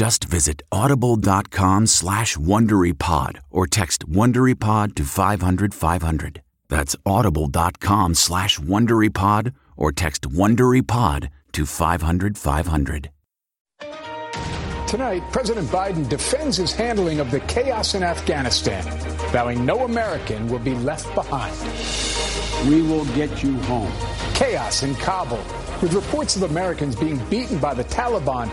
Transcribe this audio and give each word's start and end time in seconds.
Just 0.00 0.24
visit 0.24 0.62
audible.com 0.72 1.86
slash 1.86 2.34
WonderyPod 2.38 3.40
or 3.50 3.66
text 3.66 4.08
WonderyPod 4.08 4.94
to 4.94 5.04
500, 5.04 5.74
500. 5.74 6.40
That's 6.70 6.96
audible.com 7.04 8.14
slash 8.14 8.58
WonderyPod 8.58 9.52
or 9.76 9.92
text 9.92 10.22
WonderyPod 10.22 11.28
to 11.52 11.66
500, 11.66 12.38
500. 12.38 13.10
Tonight, 14.86 15.22
President 15.32 15.68
Biden 15.68 16.08
defends 16.08 16.56
his 16.56 16.72
handling 16.72 17.20
of 17.20 17.30
the 17.30 17.40
chaos 17.40 17.94
in 17.94 18.02
Afghanistan, 18.02 18.82
vowing 19.32 19.66
no 19.66 19.84
American 19.84 20.48
will 20.48 20.60
be 20.60 20.74
left 20.76 21.14
behind. 21.14 21.54
We 22.68 22.82
will 22.82 23.04
get 23.14 23.42
you 23.42 23.56
home. 23.62 23.92
Chaos 24.34 24.82
in 24.82 24.94
Kabul, 24.96 25.38
with 25.82 25.92
reports 25.94 26.36
of 26.36 26.42
Americans 26.42 26.94
being 26.96 27.18
beaten 27.30 27.58
by 27.58 27.74
the 27.74 27.84
Taliban 27.84 28.50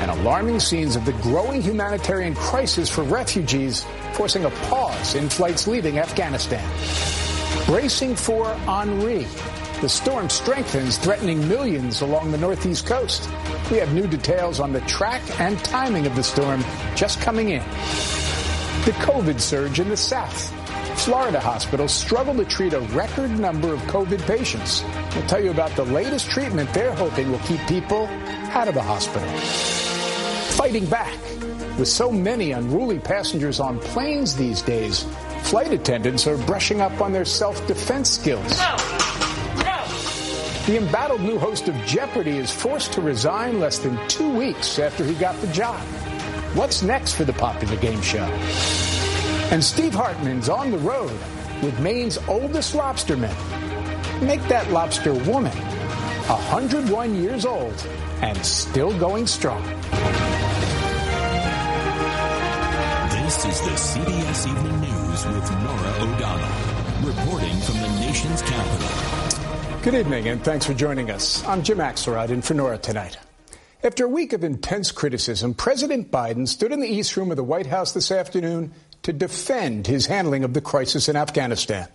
and 0.00 0.10
alarming 0.10 0.60
scenes 0.60 0.96
of 0.96 1.04
the 1.04 1.12
growing 1.14 1.62
humanitarian 1.62 2.34
crisis 2.34 2.90
for 2.90 3.02
refugees, 3.02 3.84
forcing 4.14 4.44
a 4.44 4.50
pause 4.50 5.14
in 5.14 5.28
flights 5.28 5.66
leaving 5.66 5.98
Afghanistan. 5.98 6.64
Bracing 7.66 8.16
for 8.16 8.46
Henri. 8.66 9.26
The 9.80 9.88
storm 9.88 10.28
strengthens, 10.30 10.98
threatening 10.98 11.46
millions 11.48 12.00
along 12.00 12.32
the 12.32 12.38
northeast 12.38 12.86
coast. 12.86 13.28
We 13.70 13.78
have 13.78 13.92
new 13.94 14.06
details 14.06 14.60
on 14.60 14.72
the 14.72 14.80
track 14.82 15.22
and 15.40 15.58
timing 15.60 16.06
of 16.06 16.16
the 16.16 16.22
storm 16.22 16.64
just 16.94 17.20
coming 17.20 17.50
in. 17.50 17.62
The 18.84 18.92
COVID 19.00 19.40
surge 19.40 19.80
in 19.80 19.88
the 19.88 19.96
south. 19.96 20.63
Florida 20.96 21.38
hospitals 21.38 21.92
struggle 21.92 22.34
to 22.34 22.44
treat 22.44 22.72
a 22.72 22.80
record 22.80 23.30
number 23.38 23.74
of 23.74 23.80
COVID 23.82 24.20
patients. 24.26 24.82
We'll 25.14 25.26
tell 25.26 25.42
you 25.42 25.50
about 25.50 25.70
the 25.76 25.84
latest 25.84 26.30
treatment 26.30 26.72
they're 26.72 26.94
hoping 26.94 27.30
will 27.30 27.38
keep 27.40 27.60
people 27.66 28.06
out 28.52 28.68
of 28.68 28.74
the 28.74 28.82
hospital. 28.82 29.28
Fighting 30.56 30.86
back. 30.86 31.18
With 31.78 31.88
so 31.88 32.10
many 32.10 32.52
unruly 32.52 33.00
passengers 33.00 33.60
on 33.60 33.80
planes 33.80 34.36
these 34.36 34.62
days, 34.62 35.04
flight 35.42 35.72
attendants 35.72 36.26
are 36.26 36.38
brushing 36.38 36.80
up 36.80 37.00
on 37.00 37.12
their 37.12 37.24
self-defense 37.24 38.10
skills. 38.10 38.58
No. 38.58 38.76
The 40.66 40.78
embattled 40.78 41.20
new 41.20 41.38
host 41.38 41.68
of 41.68 41.74
Jeopardy 41.84 42.38
is 42.38 42.50
forced 42.50 42.94
to 42.94 43.02
resign 43.02 43.60
less 43.60 43.78
than 43.78 43.98
two 44.08 44.30
weeks 44.34 44.78
after 44.78 45.04
he 45.04 45.12
got 45.12 45.38
the 45.42 45.48
job. 45.48 45.78
What's 46.54 46.82
next 46.82 47.16
for 47.16 47.24
the 47.24 47.34
popular 47.34 47.76
game 47.76 48.00
show? 48.00 48.26
And 49.54 49.62
Steve 49.62 49.94
Hartman's 49.94 50.48
on 50.48 50.72
the 50.72 50.78
road 50.78 51.16
with 51.62 51.78
Maine's 51.78 52.18
oldest 52.26 52.74
lobsterman. 52.74 53.32
Make 54.20 54.42
that 54.48 54.68
lobster 54.72 55.14
woman 55.14 55.56
101 56.26 57.14
years 57.14 57.46
old 57.46 57.86
and 58.20 58.36
still 58.44 58.92
going 58.98 59.28
strong. 59.28 59.62
This 63.22 63.44
is 63.44 63.60
the 63.60 63.76
CBS 63.78 64.48
Evening 64.48 64.80
News 64.80 65.24
with 65.24 65.48
Norah 65.62 65.94
O'Donnell, 66.00 67.06
reporting 67.06 67.56
from 67.60 67.80
the 67.80 68.00
nation's 68.00 68.42
capital. 68.42 69.82
Good 69.82 69.94
evening, 69.94 70.26
and 70.30 70.42
thanks 70.42 70.66
for 70.66 70.74
joining 70.74 71.12
us. 71.12 71.46
I'm 71.46 71.62
Jim 71.62 71.78
Axelrod 71.78 72.30
in 72.30 72.42
for 72.42 72.54
Norah 72.54 72.78
tonight. 72.78 73.18
After 73.84 74.06
a 74.06 74.08
week 74.08 74.32
of 74.32 74.42
intense 74.42 74.90
criticism, 74.90 75.54
President 75.54 76.10
Biden 76.10 76.48
stood 76.48 76.72
in 76.72 76.80
the 76.80 76.88
East 76.88 77.16
Room 77.16 77.30
of 77.30 77.36
the 77.36 77.44
White 77.44 77.66
House 77.66 77.92
this 77.92 78.10
afternoon 78.10 78.72
to 79.04 79.12
defend 79.12 79.86
his 79.86 80.06
handling 80.06 80.44
of 80.44 80.52
the 80.52 80.60
crisis 80.60 81.08
in 81.08 81.16
Afghanistan. 81.16 81.88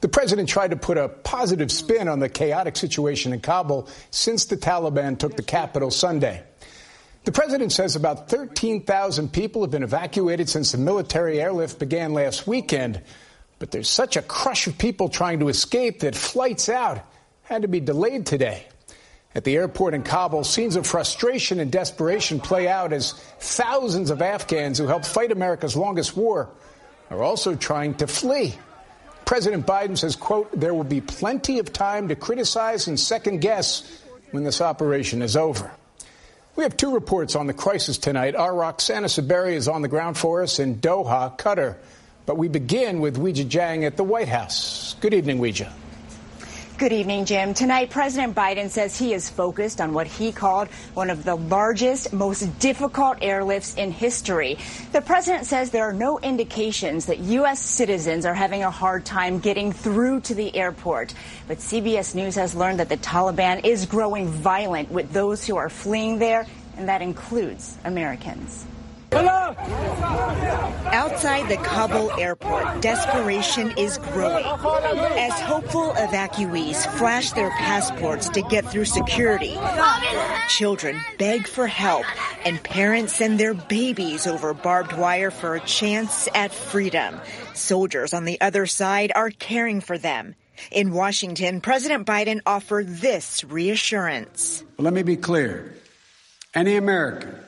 The 0.00 0.08
president 0.08 0.48
tried 0.48 0.70
to 0.70 0.76
put 0.76 0.98
a 0.98 1.08
positive 1.08 1.70
spin 1.70 2.08
on 2.08 2.20
the 2.20 2.28
chaotic 2.28 2.76
situation 2.76 3.32
in 3.32 3.40
Kabul 3.40 3.88
since 4.10 4.44
the 4.44 4.56
Taliban 4.56 5.18
took 5.18 5.36
the 5.36 5.42
capital 5.42 5.90
Sunday. 5.90 6.42
The 7.24 7.32
president 7.32 7.72
says 7.72 7.96
about 7.96 8.28
13,000 8.28 9.32
people 9.32 9.62
have 9.62 9.70
been 9.70 9.82
evacuated 9.82 10.48
since 10.48 10.72
the 10.72 10.78
military 10.78 11.40
airlift 11.40 11.78
began 11.78 12.12
last 12.12 12.46
weekend. 12.46 13.00
But 13.58 13.70
there's 13.70 13.88
such 13.88 14.16
a 14.16 14.22
crush 14.22 14.66
of 14.66 14.78
people 14.78 15.08
trying 15.08 15.40
to 15.40 15.48
escape 15.48 16.00
that 16.00 16.14
flights 16.14 16.68
out 16.68 17.04
had 17.42 17.62
to 17.62 17.68
be 17.68 17.80
delayed 17.80 18.26
today. 18.26 18.66
At 19.36 19.44
the 19.44 19.54
airport 19.54 19.92
in 19.92 20.02
Kabul, 20.02 20.44
scenes 20.44 20.76
of 20.76 20.86
frustration 20.86 21.60
and 21.60 21.70
desperation 21.70 22.40
play 22.40 22.68
out 22.68 22.94
as 22.94 23.12
thousands 23.38 24.08
of 24.08 24.22
Afghans 24.22 24.78
who 24.78 24.86
helped 24.86 25.04
fight 25.04 25.30
America's 25.30 25.76
longest 25.76 26.16
war 26.16 26.48
are 27.10 27.22
also 27.22 27.54
trying 27.54 27.92
to 27.96 28.06
flee. 28.06 28.54
President 29.26 29.66
Biden 29.66 29.98
says, 29.98 30.16
quote, 30.16 30.58
there 30.58 30.72
will 30.72 30.84
be 30.84 31.02
plenty 31.02 31.58
of 31.58 31.70
time 31.70 32.08
to 32.08 32.16
criticize 32.16 32.88
and 32.88 32.98
second 32.98 33.42
guess 33.42 34.02
when 34.30 34.42
this 34.42 34.62
operation 34.62 35.20
is 35.20 35.36
over. 35.36 35.70
We 36.56 36.64
have 36.64 36.74
two 36.78 36.94
reports 36.94 37.36
on 37.36 37.46
the 37.46 37.52
crisis 37.52 37.98
tonight. 37.98 38.34
Our 38.34 38.54
Roxana 38.54 39.08
Saberi 39.08 39.52
is 39.52 39.68
on 39.68 39.82
the 39.82 39.88
ground 39.88 40.16
for 40.16 40.42
us 40.42 40.58
in 40.58 40.76
Doha, 40.76 41.36
Qatar. 41.36 41.76
But 42.24 42.38
we 42.38 42.48
begin 42.48 43.02
with 43.02 43.18
Weijia 43.18 43.44
Jiang 43.44 43.84
at 43.84 43.98
the 43.98 44.04
White 44.04 44.28
House. 44.28 44.96
Good 45.02 45.12
evening, 45.12 45.40
Weijia. 45.40 45.70
Good 46.78 46.92
evening, 46.92 47.24
Jim. 47.24 47.54
Tonight, 47.54 47.88
President 47.88 48.34
Biden 48.34 48.68
says 48.68 48.98
he 48.98 49.14
is 49.14 49.30
focused 49.30 49.80
on 49.80 49.94
what 49.94 50.06
he 50.06 50.30
called 50.30 50.68
one 50.92 51.08
of 51.08 51.24
the 51.24 51.34
largest, 51.34 52.12
most 52.12 52.58
difficult 52.58 53.18
airlifts 53.20 53.78
in 53.78 53.90
history. 53.90 54.58
The 54.92 55.00
president 55.00 55.46
says 55.46 55.70
there 55.70 55.88
are 55.88 55.94
no 55.94 56.18
indications 56.18 57.06
that 57.06 57.20
U.S. 57.20 57.60
citizens 57.60 58.26
are 58.26 58.34
having 58.34 58.62
a 58.62 58.70
hard 58.70 59.06
time 59.06 59.38
getting 59.38 59.72
through 59.72 60.20
to 60.22 60.34
the 60.34 60.54
airport. 60.54 61.14
But 61.48 61.60
CBS 61.60 62.14
News 62.14 62.34
has 62.34 62.54
learned 62.54 62.80
that 62.80 62.90
the 62.90 62.98
Taliban 62.98 63.64
is 63.64 63.86
growing 63.86 64.28
violent 64.28 64.90
with 64.90 65.10
those 65.14 65.46
who 65.46 65.56
are 65.56 65.70
fleeing 65.70 66.18
there, 66.18 66.46
and 66.76 66.90
that 66.90 67.00
includes 67.00 67.78
Americans. 67.86 68.66
Outside 70.92 71.48
the 71.48 71.56
Kabul 71.62 72.10
airport, 72.12 72.80
desperation 72.80 73.72
is 73.76 73.98
growing 73.98 74.44
as 74.44 75.40
hopeful 75.40 75.92
evacuees 75.92 76.86
flash 76.98 77.32
their 77.32 77.50
passports 77.50 78.28
to 78.30 78.42
get 78.42 78.66
through 78.66 78.84
security. 78.84 79.56
Children 80.48 81.00
beg 81.18 81.46
for 81.46 81.66
help, 81.66 82.04
and 82.44 82.62
parents 82.62 83.14
send 83.14 83.38
their 83.40 83.54
babies 83.54 84.26
over 84.26 84.54
barbed 84.54 84.92
wire 84.92 85.30
for 85.30 85.54
a 85.54 85.60
chance 85.60 86.28
at 86.34 86.52
freedom. 86.52 87.20
Soldiers 87.54 88.12
on 88.14 88.24
the 88.24 88.40
other 88.40 88.66
side 88.66 89.12
are 89.14 89.30
caring 89.30 89.80
for 89.80 89.98
them. 89.98 90.34
In 90.70 90.92
Washington, 90.92 91.60
President 91.60 92.06
Biden 92.06 92.40
offered 92.46 92.88
this 92.88 93.44
reassurance. 93.44 94.64
Let 94.78 94.94
me 94.94 95.02
be 95.02 95.16
clear. 95.16 95.74
Any 96.54 96.76
American 96.76 97.45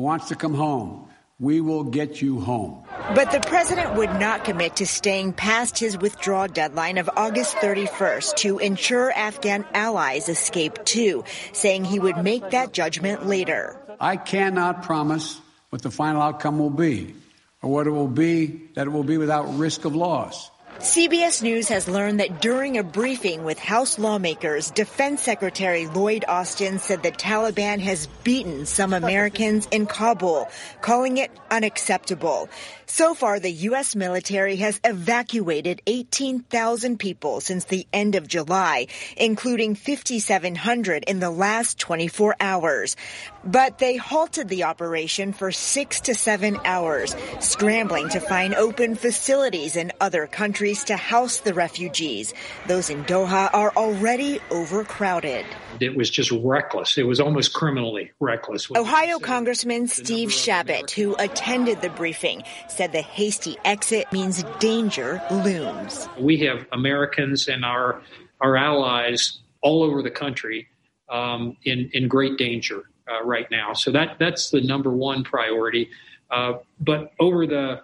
wants 0.00 0.28
to 0.28 0.34
come 0.34 0.54
home 0.54 1.06
we 1.40 1.62
will 1.62 1.84
get 1.84 2.20
you 2.20 2.38
home. 2.38 2.84
But 3.14 3.32
the 3.32 3.40
president 3.40 3.94
would 3.94 4.12
not 4.20 4.44
commit 4.44 4.76
to 4.76 4.86
staying 4.86 5.32
past 5.32 5.78
his 5.78 5.96
withdrawal 5.96 6.48
deadline 6.48 6.98
of 6.98 7.08
August 7.16 7.56
31st 7.56 8.36
to 8.36 8.58
ensure 8.58 9.10
Afghan 9.10 9.64
allies 9.72 10.28
escape 10.28 10.84
too, 10.84 11.24
saying 11.52 11.86
he 11.86 11.98
would 11.98 12.18
make 12.18 12.50
that 12.50 12.72
judgment 12.72 13.26
later. 13.26 13.80
I 13.98 14.16
cannot 14.16 14.82
promise 14.82 15.40
what 15.70 15.82
the 15.82 15.90
final 15.90 16.20
outcome 16.20 16.58
will 16.58 16.70
be 16.70 17.14
or 17.62 17.70
what 17.70 17.86
it 17.86 17.90
will 17.90 18.08
be 18.08 18.68
that 18.74 18.86
it 18.86 18.90
will 18.90 19.04
be 19.04 19.16
without 19.16 19.56
risk 19.56 19.86
of 19.86 19.96
loss. 19.96 20.50
CBS 20.80 21.42
News 21.42 21.68
has 21.68 21.88
learned 21.88 22.20
that 22.20 22.40
during 22.40 22.78
a 22.78 22.82
briefing 22.82 23.44
with 23.44 23.58
House 23.58 23.98
lawmakers, 23.98 24.70
Defense 24.70 25.20
Secretary 25.20 25.86
Lloyd 25.86 26.24
Austin 26.26 26.78
said 26.78 27.02
the 27.02 27.12
Taliban 27.12 27.80
has 27.80 28.06
beaten 28.24 28.64
some 28.64 28.94
Americans 28.94 29.68
in 29.70 29.84
Kabul, 29.84 30.48
calling 30.80 31.18
it 31.18 31.30
unacceptable. 31.50 32.48
So 32.86 33.14
far, 33.14 33.38
the 33.38 33.52
U.S. 33.68 33.94
military 33.94 34.56
has 34.56 34.80
evacuated 34.82 35.82
18,000 35.86 36.98
people 36.98 37.42
since 37.42 37.66
the 37.66 37.86
end 37.92 38.14
of 38.14 38.26
July, 38.26 38.86
including 39.18 39.74
5,700 39.74 41.04
in 41.04 41.20
the 41.20 41.30
last 41.30 41.78
24 41.78 42.36
hours. 42.40 42.96
But 43.44 43.78
they 43.78 43.96
halted 43.96 44.48
the 44.48 44.64
operation 44.64 45.34
for 45.34 45.52
six 45.52 46.00
to 46.02 46.14
seven 46.14 46.58
hours, 46.64 47.14
scrambling 47.40 48.08
to 48.08 48.20
find 48.20 48.54
open 48.54 48.94
facilities 48.94 49.76
in 49.76 49.92
other 50.00 50.26
countries 50.26 50.69
to 50.84 50.96
house 50.96 51.38
the 51.40 51.52
refugees. 51.52 52.32
Those 52.66 52.90
in 52.90 53.04
Doha 53.04 53.50
are 53.52 53.72
already 53.76 54.40
overcrowded. 54.50 55.44
It 55.80 55.96
was 55.96 56.08
just 56.08 56.30
reckless. 56.30 56.96
It 56.96 57.06
was 57.06 57.20
almost 57.20 57.52
criminally 57.52 58.12
reckless. 58.20 58.70
Ohio 58.70 59.18
Congressman 59.18 59.88
Steve 59.88 60.32
Chabot, 60.32 60.90
who 60.90 61.16
attended 61.18 61.82
the 61.82 61.90
briefing, 61.90 62.44
said 62.68 62.92
the 62.92 63.02
hasty 63.02 63.56
exit 63.64 64.12
means 64.12 64.44
danger 64.58 65.22
looms. 65.30 66.08
We 66.18 66.38
have 66.38 66.66
Americans 66.72 67.48
and 67.48 67.64
our 67.64 68.02
our 68.40 68.56
allies 68.56 69.40
all 69.60 69.82
over 69.82 70.02
the 70.02 70.10
country 70.10 70.68
um, 71.08 71.56
in 71.64 71.90
in 71.92 72.08
great 72.08 72.38
danger 72.38 72.84
uh, 73.10 73.24
right 73.24 73.50
now. 73.50 73.72
So 73.72 73.90
that 73.92 74.18
that's 74.18 74.50
the 74.50 74.60
number 74.60 74.90
one 74.90 75.24
priority. 75.24 75.90
Uh, 76.30 76.58
but 76.78 77.12
over 77.18 77.46
the 77.46 77.82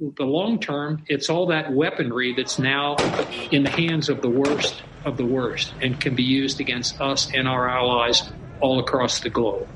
the 0.00 0.24
long 0.24 0.58
term, 0.58 1.04
it's 1.08 1.28
all 1.28 1.46
that 1.46 1.72
weaponry 1.72 2.34
that's 2.34 2.58
now 2.58 2.96
in 3.50 3.62
the 3.62 3.70
hands 3.70 4.08
of 4.08 4.22
the 4.22 4.30
worst 4.30 4.82
of 5.04 5.16
the 5.16 5.24
worst 5.24 5.74
and 5.80 6.00
can 6.00 6.14
be 6.14 6.22
used 6.22 6.60
against 6.60 7.00
us 7.00 7.30
and 7.34 7.46
our 7.46 7.68
allies 7.68 8.30
all 8.60 8.80
across 8.80 9.20
the 9.20 9.30
globe. 9.30 9.68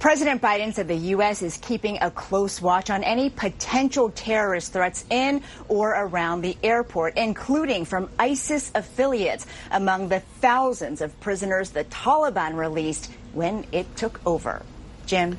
President 0.00 0.40
Biden 0.40 0.72
said 0.72 0.88
the 0.88 0.94
U.S. 0.94 1.42
is 1.42 1.58
keeping 1.58 1.98
a 2.00 2.10
close 2.10 2.62
watch 2.62 2.88
on 2.88 3.04
any 3.04 3.28
potential 3.28 4.10
terrorist 4.10 4.72
threats 4.72 5.04
in 5.10 5.42
or 5.68 5.90
around 5.90 6.40
the 6.40 6.56
airport, 6.62 7.18
including 7.18 7.84
from 7.84 8.08
ISIS 8.18 8.72
affiliates, 8.74 9.46
among 9.70 10.08
the 10.08 10.20
thousands 10.40 11.02
of 11.02 11.18
prisoners 11.20 11.70
the 11.70 11.84
Taliban 11.84 12.56
released 12.56 13.10
when 13.34 13.66
it 13.72 13.94
took 13.94 14.20
over. 14.24 14.62
Jim? 15.04 15.36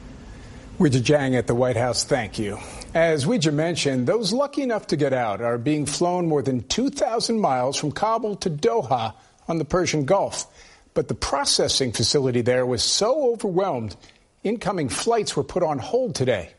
Weijia 0.82 1.00
Jiang 1.00 1.38
at 1.38 1.46
the 1.46 1.54
White 1.54 1.78
House, 1.78 2.04
thank 2.04 2.40
you. 2.40 2.58
As 2.96 3.26
Weijia 3.26 3.54
mentioned, 3.54 4.08
those 4.08 4.34
lucky 4.34 4.64
enough 4.64 4.88
to 4.88 4.96
get 4.96 5.14
out 5.14 5.40
are 5.40 5.60
being 5.60 5.86
flown 5.86 6.28
more 6.28 6.42
than 6.42 6.64
2,000 6.64 7.40
miles 7.40 7.78
from 7.78 7.92
Kabul 7.92 8.36
to 8.38 8.50
Doha 8.50 9.14
on 9.48 9.60
the 9.60 9.64
Persian 9.64 10.06
Gulf. 10.06 10.48
But 10.96 11.08
the 11.08 11.14
processing 11.14 11.92
facility 11.92 12.42
there 12.42 12.66
was 12.66 12.82
so 12.82 13.32
overwhelmed, 13.32 13.96
incoming 14.44 14.90
flights 14.90 15.36
were 15.36 15.44
put 15.44 15.62
on 15.62 15.78
hold 15.78 16.16
today. 16.16 16.50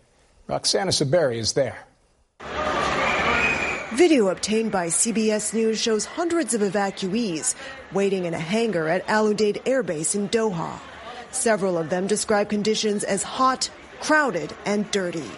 Roxana 0.46 0.92
Saberi 0.92 1.38
is 1.38 1.54
there. 1.54 1.84
Video 3.94 4.28
obtained 4.28 4.70
by 4.70 4.86
CBS 4.86 5.52
News 5.52 5.80
shows 5.80 6.04
hundreds 6.04 6.54
of 6.54 6.60
evacuees 6.60 7.56
waiting 7.92 8.26
in 8.26 8.34
a 8.34 8.38
hangar 8.38 8.86
at 8.86 9.08
Al 9.08 9.34
Udeid 9.34 9.62
Air 9.66 9.82
Base 9.82 10.14
in 10.14 10.28
Doha. 10.28 10.78
Several 11.32 11.76
of 11.76 11.90
them 11.90 12.06
describe 12.06 12.48
conditions 12.48 13.02
as 13.02 13.24
hot, 13.24 13.68
crowded 14.02 14.52
and 14.66 14.90
dirty. 14.90 15.30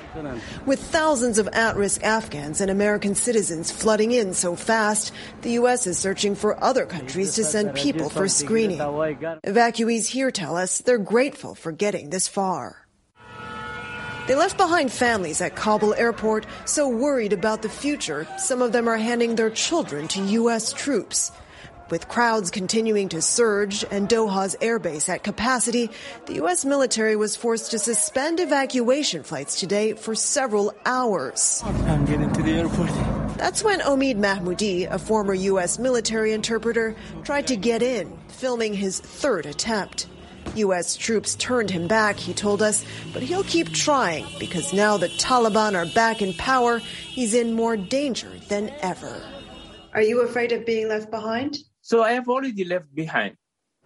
With 0.64 0.80
thousands 0.80 1.38
of 1.38 1.48
at 1.48 1.76
risk 1.76 2.02
Afghans 2.02 2.62
and 2.62 2.70
American 2.70 3.14
citizens 3.14 3.70
flooding 3.70 4.12
in 4.12 4.32
so 4.32 4.56
fast, 4.56 5.12
the 5.42 5.52
U.S. 5.52 5.86
is 5.86 5.98
searching 5.98 6.34
for 6.34 6.62
other 6.64 6.86
countries 6.86 7.34
to 7.34 7.44
send 7.44 7.74
people 7.74 8.08
for 8.08 8.26
screening. 8.26 8.78
Evacuees 8.78 10.06
here 10.06 10.30
tell 10.30 10.56
us 10.56 10.78
they're 10.78 10.98
grateful 10.98 11.54
for 11.54 11.72
getting 11.72 12.08
this 12.08 12.26
far. 12.26 12.86
They 14.26 14.34
left 14.34 14.56
behind 14.56 14.90
families 14.90 15.42
at 15.42 15.54
Kabul 15.54 15.92
airport 15.92 16.46
so 16.64 16.88
worried 16.88 17.34
about 17.34 17.60
the 17.60 17.68
future, 17.68 18.26
some 18.38 18.62
of 18.62 18.72
them 18.72 18.88
are 18.88 18.96
handing 18.96 19.34
their 19.34 19.50
children 19.50 20.08
to 20.08 20.22
U.S. 20.22 20.72
troops. 20.72 21.30
With 21.90 22.08
crowds 22.08 22.50
continuing 22.50 23.10
to 23.10 23.20
surge 23.20 23.84
and 23.90 24.08
Doha's 24.08 24.56
airbase 24.62 25.10
at 25.10 25.22
capacity, 25.22 25.90
the 26.24 26.36
U.S. 26.36 26.64
military 26.64 27.14
was 27.14 27.36
forced 27.36 27.72
to 27.72 27.78
suspend 27.78 28.40
evacuation 28.40 29.22
flights 29.22 29.60
today 29.60 29.92
for 29.92 30.14
several 30.14 30.74
hours. 30.86 31.62
I'm 31.62 32.06
getting 32.06 32.32
to 32.32 32.42
the 32.42 32.52
airport. 32.52 32.88
That's 33.36 33.62
when 33.62 33.80
Omid 33.80 34.16
Mahmoudi, 34.16 34.90
a 34.90 34.98
former 34.98 35.34
U.S. 35.34 35.78
military 35.78 36.32
interpreter, 36.32 36.96
tried 37.22 37.48
to 37.48 37.56
get 37.56 37.82
in, 37.82 38.16
filming 38.28 38.72
his 38.72 39.00
third 39.00 39.44
attempt. 39.44 40.06
U.S. 40.54 40.96
troops 40.96 41.34
turned 41.34 41.70
him 41.70 41.86
back, 41.86 42.16
he 42.16 42.32
told 42.32 42.62
us, 42.62 42.82
but 43.12 43.22
he'll 43.22 43.44
keep 43.44 43.70
trying 43.72 44.24
because 44.38 44.72
now 44.72 44.96
the 44.96 45.08
Taliban 45.08 45.74
are 45.74 45.92
back 45.92 46.22
in 46.22 46.32
power, 46.32 46.78
he's 46.78 47.34
in 47.34 47.52
more 47.52 47.76
danger 47.76 48.30
than 48.48 48.72
ever. 48.80 49.20
Are 49.92 50.02
you 50.02 50.22
afraid 50.22 50.52
of 50.52 50.64
being 50.64 50.88
left 50.88 51.10
behind? 51.10 51.58
So 51.84 52.02
I 52.02 52.12
have 52.12 52.30
already 52.30 52.64
left 52.64 52.94
behind. 52.94 53.36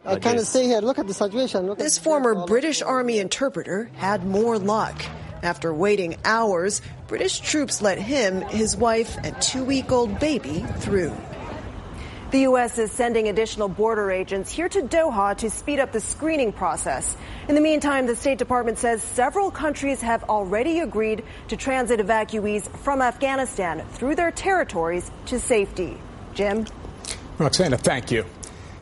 I 0.06 0.20
can't 0.20 0.38
stay 0.42 0.66
here. 0.66 0.78
Look 0.78 1.00
at 1.00 1.08
the 1.08 1.14
situation. 1.14 1.66
Look 1.66 1.78
this 1.78 1.98
former 1.98 2.46
British 2.46 2.80
Army 2.80 3.18
interpreter 3.18 3.90
had 3.96 4.24
more 4.24 4.56
luck. 4.56 4.94
After 5.42 5.74
waiting 5.74 6.16
hours, 6.24 6.80
British 7.08 7.40
troops 7.40 7.82
let 7.82 7.98
him, 7.98 8.42
his 8.42 8.76
wife, 8.76 9.18
and 9.24 9.34
two 9.42 9.64
week 9.64 9.90
old 9.90 10.20
baby 10.20 10.64
through. 10.76 11.12
The 12.30 12.42
U.S. 12.42 12.78
is 12.78 12.92
sending 12.92 13.28
additional 13.28 13.68
border 13.68 14.12
agents 14.12 14.52
here 14.52 14.68
to 14.68 14.82
Doha 14.82 15.36
to 15.38 15.50
speed 15.50 15.80
up 15.80 15.90
the 15.90 16.00
screening 16.00 16.52
process. 16.52 17.16
In 17.48 17.56
the 17.56 17.60
meantime, 17.60 18.06
the 18.06 18.14
State 18.14 18.38
Department 18.38 18.78
says 18.78 19.02
several 19.02 19.50
countries 19.50 20.00
have 20.02 20.22
already 20.24 20.78
agreed 20.78 21.24
to 21.48 21.56
transit 21.56 21.98
evacuees 21.98 22.68
from 22.78 23.02
Afghanistan 23.02 23.84
through 23.90 24.14
their 24.14 24.30
territories 24.30 25.10
to 25.26 25.40
safety. 25.40 25.98
Jim? 26.34 26.64
Roxana, 27.38 27.78
thank 27.78 28.10
you. 28.10 28.24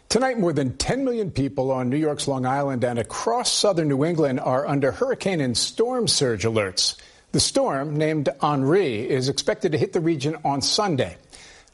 Tonight, 0.08 0.38
more 0.38 0.52
than 0.52 0.78
10 0.78 1.04
million 1.04 1.30
people 1.30 1.70
on 1.70 1.90
New 1.90 1.98
York's 1.98 2.26
Long 2.26 2.46
Island 2.46 2.84
and 2.84 2.98
across 2.98 3.52
southern 3.52 3.88
New 3.88 4.02
England 4.02 4.40
are 4.40 4.66
under 4.66 4.92
hurricane 4.92 5.42
and 5.42 5.54
storm 5.54 6.08
surge 6.08 6.44
alerts. 6.44 6.96
The 7.32 7.40
storm, 7.40 7.98
named 7.98 8.30
Henri, 8.40 9.06
is 9.06 9.28
expected 9.28 9.72
to 9.72 9.78
hit 9.78 9.92
the 9.92 10.00
region 10.00 10.38
on 10.42 10.62
Sunday. 10.62 11.18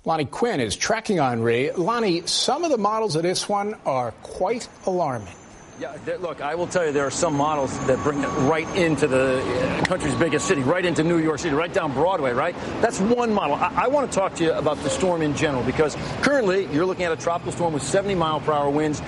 Lonnie 0.05 0.25
Quinn 0.25 0.59
is 0.59 0.75
tracking 0.75 1.21
Henri. 1.21 1.71
Lonnie, 1.71 2.27
some 2.27 2.65
of 2.65 2.73
the 2.73 2.79
models 2.79 3.15
of 3.15 3.23
this 3.23 3.49
one 3.49 3.77
are 3.87 4.11
quite 4.23 4.69
alarming. 4.85 5.37
Yeah, 5.81 5.97
look, 6.21 6.43
I 6.43 6.55
will 6.55 6.67
tell 6.67 6.85
you 6.85 6.93
there 6.93 7.07
are 7.07 7.11
some 7.11 7.35
models 7.35 7.77
that 7.87 7.99
bring 8.05 8.23
it 8.23 8.29
right 8.41 8.69
into 8.77 9.07
the 9.07 9.41
uh, 9.41 9.85
country's 9.87 10.15
biggest 10.15 10.47
city, 10.47 10.61
right 10.63 10.85
into 10.85 11.03
New 11.03 11.19
York 11.19 11.39
City, 11.39 11.55
right 11.55 11.73
down 11.73 11.95
Broadway, 11.95 12.33
right? 12.33 12.55
That's 12.83 13.01
one 13.01 13.33
model. 13.33 13.57
I, 13.57 13.85
I 13.85 13.87
want 13.89 14.11
to 14.11 14.15
talk 14.15 14.35
to 14.35 14.45
you 14.45 14.53
about 14.53 14.77
the 14.83 14.91
storm 14.91 15.23
in 15.23 15.35
general 15.35 15.63
because 15.65 15.97
currently 16.21 16.67
you're 16.73 16.85
looking 16.85 17.07
at 17.07 17.13
a 17.13 17.17
tropical 17.17 17.53
storm 17.53 17.73
with 17.73 17.83
70 17.83 18.15
mile 18.15 18.41
per 18.41 18.53
hour 18.53 18.69
winds 18.69 19.01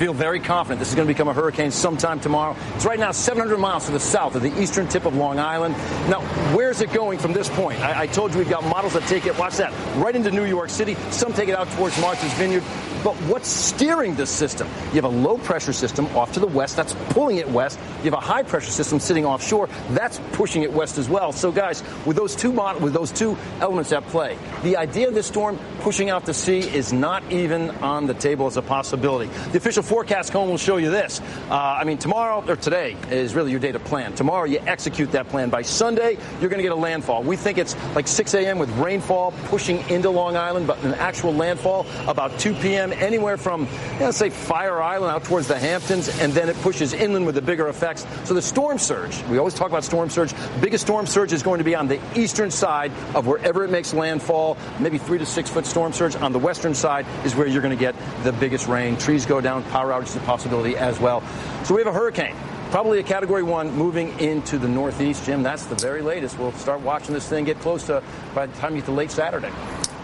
feel 0.00 0.14
very 0.14 0.40
confident 0.40 0.78
this 0.78 0.88
is 0.88 0.94
going 0.94 1.06
to 1.06 1.12
become 1.12 1.28
a 1.28 1.34
hurricane 1.34 1.70
sometime 1.70 2.18
tomorrow. 2.18 2.56
It's 2.74 2.86
right 2.86 2.98
now 2.98 3.12
700 3.12 3.58
miles 3.58 3.84
to 3.84 3.92
the 3.92 4.00
south 4.00 4.34
of 4.34 4.40
the 4.40 4.58
eastern 4.58 4.88
tip 4.88 5.04
of 5.04 5.14
Long 5.14 5.38
Island. 5.38 5.74
Now, 6.08 6.22
where's 6.56 6.80
it 6.80 6.90
going 6.94 7.18
from 7.18 7.34
this 7.34 7.50
point? 7.50 7.80
I, 7.80 8.02
I 8.02 8.06
told 8.06 8.32
you 8.32 8.38
we've 8.38 8.48
got 8.48 8.64
models 8.64 8.94
that 8.94 9.02
take 9.08 9.26
it, 9.26 9.38
watch 9.38 9.58
that, 9.58 9.74
right 9.96 10.16
into 10.16 10.30
New 10.30 10.46
York 10.46 10.70
City. 10.70 10.96
Some 11.10 11.34
take 11.34 11.50
it 11.50 11.54
out 11.54 11.68
towards 11.72 12.00
Martha's 12.00 12.32
Vineyard. 12.38 12.62
But 13.02 13.14
what's 13.28 13.48
steering 13.48 14.14
this 14.14 14.30
system? 14.30 14.68
You 14.86 15.00
have 15.00 15.04
a 15.04 15.08
low 15.08 15.38
pressure 15.38 15.72
system 15.72 16.06
off 16.16 16.32
to 16.32 16.40
the 16.40 16.46
west 16.46 16.76
that's 16.76 16.94
pulling 17.10 17.38
it 17.38 17.48
west. 17.48 17.78
You 17.98 18.04
have 18.04 18.14
a 18.14 18.20
high 18.20 18.42
pressure 18.42 18.70
system 18.70 19.00
sitting 19.00 19.24
offshore 19.24 19.68
that's 19.90 20.20
pushing 20.32 20.62
it 20.62 20.72
west 20.72 20.98
as 20.98 21.08
well. 21.08 21.32
So, 21.32 21.50
guys, 21.50 21.82
with 22.04 22.16
those 22.16 22.36
two 22.36 22.50
with 22.50 22.92
those 22.92 23.10
two 23.10 23.36
elements 23.60 23.92
at 23.92 24.06
play, 24.08 24.36
the 24.62 24.76
idea 24.76 25.08
of 25.08 25.14
this 25.14 25.26
storm 25.26 25.58
pushing 25.80 26.10
out 26.10 26.26
to 26.26 26.34
sea 26.34 26.60
is 26.60 26.92
not 26.92 27.22
even 27.32 27.70
on 27.82 28.06
the 28.06 28.14
table 28.14 28.46
as 28.46 28.56
a 28.56 28.62
possibility. 28.62 29.30
The 29.52 29.58
official 29.58 29.82
forecast 29.82 30.32
cone 30.32 30.48
will 30.48 30.58
show 30.58 30.76
you 30.76 30.90
this. 30.90 31.20
Uh, 31.48 31.54
I 31.54 31.84
mean, 31.84 31.98
tomorrow 31.98 32.44
or 32.46 32.56
today 32.56 32.96
is 33.10 33.34
really 33.34 33.50
your 33.50 33.60
day 33.60 33.72
to 33.72 33.78
plan. 33.78 34.14
Tomorrow 34.14 34.44
you 34.44 34.58
execute 34.66 35.12
that 35.12 35.28
plan. 35.28 35.50
By 35.50 35.62
Sunday, 35.62 36.18
you're 36.40 36.50
going 36.50 36.58
to 36.58 36.62
get 36.62 36.72
a 36.72 36.74
landfall. 36.74 37.22
We 37.22 37.36
think 37.36 37.58
it's 37.58 37.74
like 37.94 38.06
6 38.06 38.34
a.m. 38.34 38.58
with 38.58 38.70
rainfall 38.76 39.32
pushing 39.46 39.78
into 39.88 40.10
Long 40.10 40.36
Island, 40.36 40.66
but 40.66 40.82
an 40.84 40.94
actual 40.94 41.32
landfall 41.34 41.86
about 42.06 42.38
2 42.38 42.54
p.m. 42.54 42.89
anywhere 42.94 43.36
from, 43.36 43.66
you 43.94 44.00
know, 44.00 44.10
say, 44.10 44.30
Fire 44.30 44.80
Island 44.80 45.12
out 45.12 45.24
towards 45.24 45.48
the 45.48 45.58
Hamptons, 45.58 46.08
and 46.20 46.32
then 46.32 46.48
it 46.48 46.56
pushes 46.62 46.92
inland 46.92 47.26
with 47.26 47.34
the 47.34 47.42
bigger 47.42 47.68
effects. 47.68 48.06
So 48.24 48.34
the 48.34 48.42
storm 48.42 48.78
surge, 48.78 49.22
we 49.24 49.38
always 49.38 49.54
talk 49.54 49.68
about 49.68 49.84
storm 49.84 50.10
surge. 50.10 50.32
Biggest 50.60 50.84
storm 50.84 51.06
surge 51.06 51.32
is 51.32 51.42
going 51.42 51.58
to 51.58 51.64
be 51.64 51.74
on 51.74 51.88
the 51.88 52.00
eastern 52.18 52.50
side 52.50 52.92
of 53.14 53.26
wherever 53.26 53.64
it 53.64 53.70
makes 53.70 53.94
landfall, 53.94 54.56
maybe 54.78 54.98
three 54.98 55.18
to 55.18 55.26
six 55.26 55.50
foot 55.50 55.66
storm 55.66 55.92
surge. 55.92 56.16
On 56.16 56.32
the 56.32 56.38
western 56.38 56.74
side 56.74 57.06
is 57.24 57.34
where 57.34 57.46
you're 57.46 57.62
going 57.62 57.76
to 57.76 57.80
get 57.80 57.94
the 58.22 58.32
biggest 58.32 58.66
rain. 58.68 58.96
Trees 58.96 59.26
go 59.26 59.40
down, 59.40 59.62
power 59.64 59.90
outage 59.92 60.06
is 60.06 60.16
a 60.16 60.20
possibility 60.20 60.76
as 60.76 60.98
well. 61.00 61.22
So 61.64 61.74
we 61.74 61.80
have 61.80 61.94
a 61.94 61.98
hurricane 61.98 62.36
probably 62.70 63.00
a 63.00 63.02
category 63.02 63.42
one 63.42 63.72
moving 63.74 64.16
into 64.20 64.56
the 64.56 64.68
northeast 64.68 65.24
jim 65.24 65.42
that's 65.42 65.66
the 65.66 65.74
very 65.74 66.02
latest 66.02 66.38
we'll 66.38 66.52
start 66.52 66.80
watching 66.82 67.12
this 67.12 67.28
thing 67.28 67.44
get 67.44 67.58
close 67.58 67.86
to 67.86 68.00
by 68.32 68.46
the 68.46 68.56
time 68.58 68.76
you 68.76 68.80
get 68.80 68.86
to 68.86 68.92
late 68.92 69.10
saturday 69.10 69.50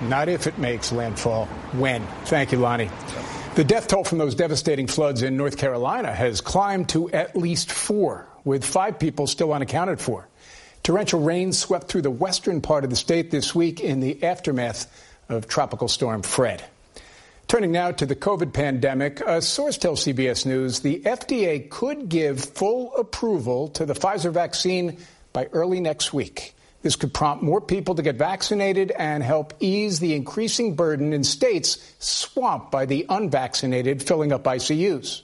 not 0.03 0.29
if 0.29 0.47
it 0.47 0.59
makes 0.59 0.93
landfall 0.93 1.47
when. 1.73 2.07
Thank 2.25 2.53
you 2.53 2.59
lonnie. 2.59 2.91
The 3.55 3.65
death 3.65 3.89
toll 3.89 4.05
from 4.05 4.19
those 4.19 4.35
devastating 4.35 4.87
floods 4.87 5.23
in 5.23 5.37
north 5.37 5.57
carolina 5.57 6.13
has 6.13 6.41
climbed 6.41 6.91
to 6.91 7.11
at 7.11 7.37
least 7.37 7.73
four 7.73 8.27
with 8.45 8.65
five 8.65 8.99
people 8.99 9.27
still 9.27 9.53
unaccounted 9.53 10.01
for. 10.01 10.29
Torrential 10.83 11.21
rain 11.21 11.53
swept 11.53 11.89
through 11.89 12.03
the 12.03 12.11
western 12.11 12.61
part 12.61 12.85
of 12.85 12.91
the 12.91 12.97
state 12.97 13.31
this 13.31 13.55
week 13.55 13.81
in 13.81 14.01
the 14.01 14.23
aftermath 14.23 14.87
of 15.29 15.49
tropical 15.49 15.89
storm 15.89 16.23
fred. 16.23 16.65
Turning 17.49 17.71
now 17.71 17.93
to 17.93 18.07
the 18.07 18.17
COVID 18.17 18.53
pandemic, 18.53 19.21
a 19.21 19.41
source 19.41 19.79
tells 19.79 20.05
CBS 20.05 20.47
News 20.47 20.81
the 20.81 21.01
FDA 21.01 21.71
could 21.71 22.09
give 22.09 22.45
full 22.45 22.93
approval 22.97 23.69
to 23.69 23.87
the 23.87 23.95
Pfizer 23.95 24.33
vaccine 24.33 24.99
by 25.33 25.47
early 25.53 25.79
next 25.79 26.13
week. 26.13 26.56
This 26.87 26.95
could 26.95 27.13
prompt 27.13 27.43
more 27.43 27.61
people 27.61 27.97
to 27.97 28.03
get 28.03 28.15
vaccinated 28.15 28.93
and 28.93 29.21
help 29.21 29.55
ease 29.59 29.99
the 29.99 30.15
increasing 30.15 30.77
burden 30.77 31.13
in 31.13 31.25
states 31.25 31.79
swamped 31.99 32.71
by 32.71 32.87
the 32.87 33.07
unvaccinated 33.09 34.05
filling 34.05 34.33
up 34.33 34.45
ICUs. 34.45 35.23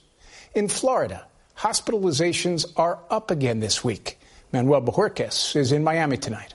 In 0.53 0.67
Florida, 0.67 1.25
hospitalizations 1.57 2.65
are 2.75 2.99
up 3.09 3.31
again 3.31 3.61
this 3.61 3.81
week. 3.81 4.19
Manuel 4.51 4.81
Bojorquez 4.81 5.55
is 5.55 5.71
in 5.71 5.85
Miami 5.85 6.17
tonight. 6.17 6.53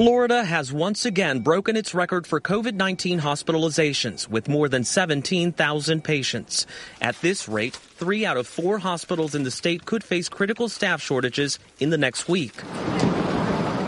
Florida 0.00 0.42
has 0.42 0.72
once 0.72 1.04
again 1.04 1.40
broken 1.40 1.76
its 1.76 1.92
record 1.92 2.26
for 2.26 2.40
COVID 2.40 2.72
19 2.72 3.20
hospitalizations 3.20 4.26
with 4.26 4.48
more 4.48 4.66
than 4.66 4.82
17,000 4.82 6.02
patients. 6.02 6.66
At 7.02 7.20
this 7.20 7.46
rate, 7.46 7.76
three 7.76 8.24
out 8.24 8.38
of 8.38 8.46
four 8.46 8.78
hospitals 8.78 9.34
in 9.34 9.42
the 9.42 9.50
state 9.50 9.84
could 9.84 10.02
face 10.02 10.30
critical 10.30 10.70
staff 10.70 11.02
shortages 11.02 11.58
in 11.80 11.90
the 11.90 11.98
next 11.98 12.30
week. 12.30 12.54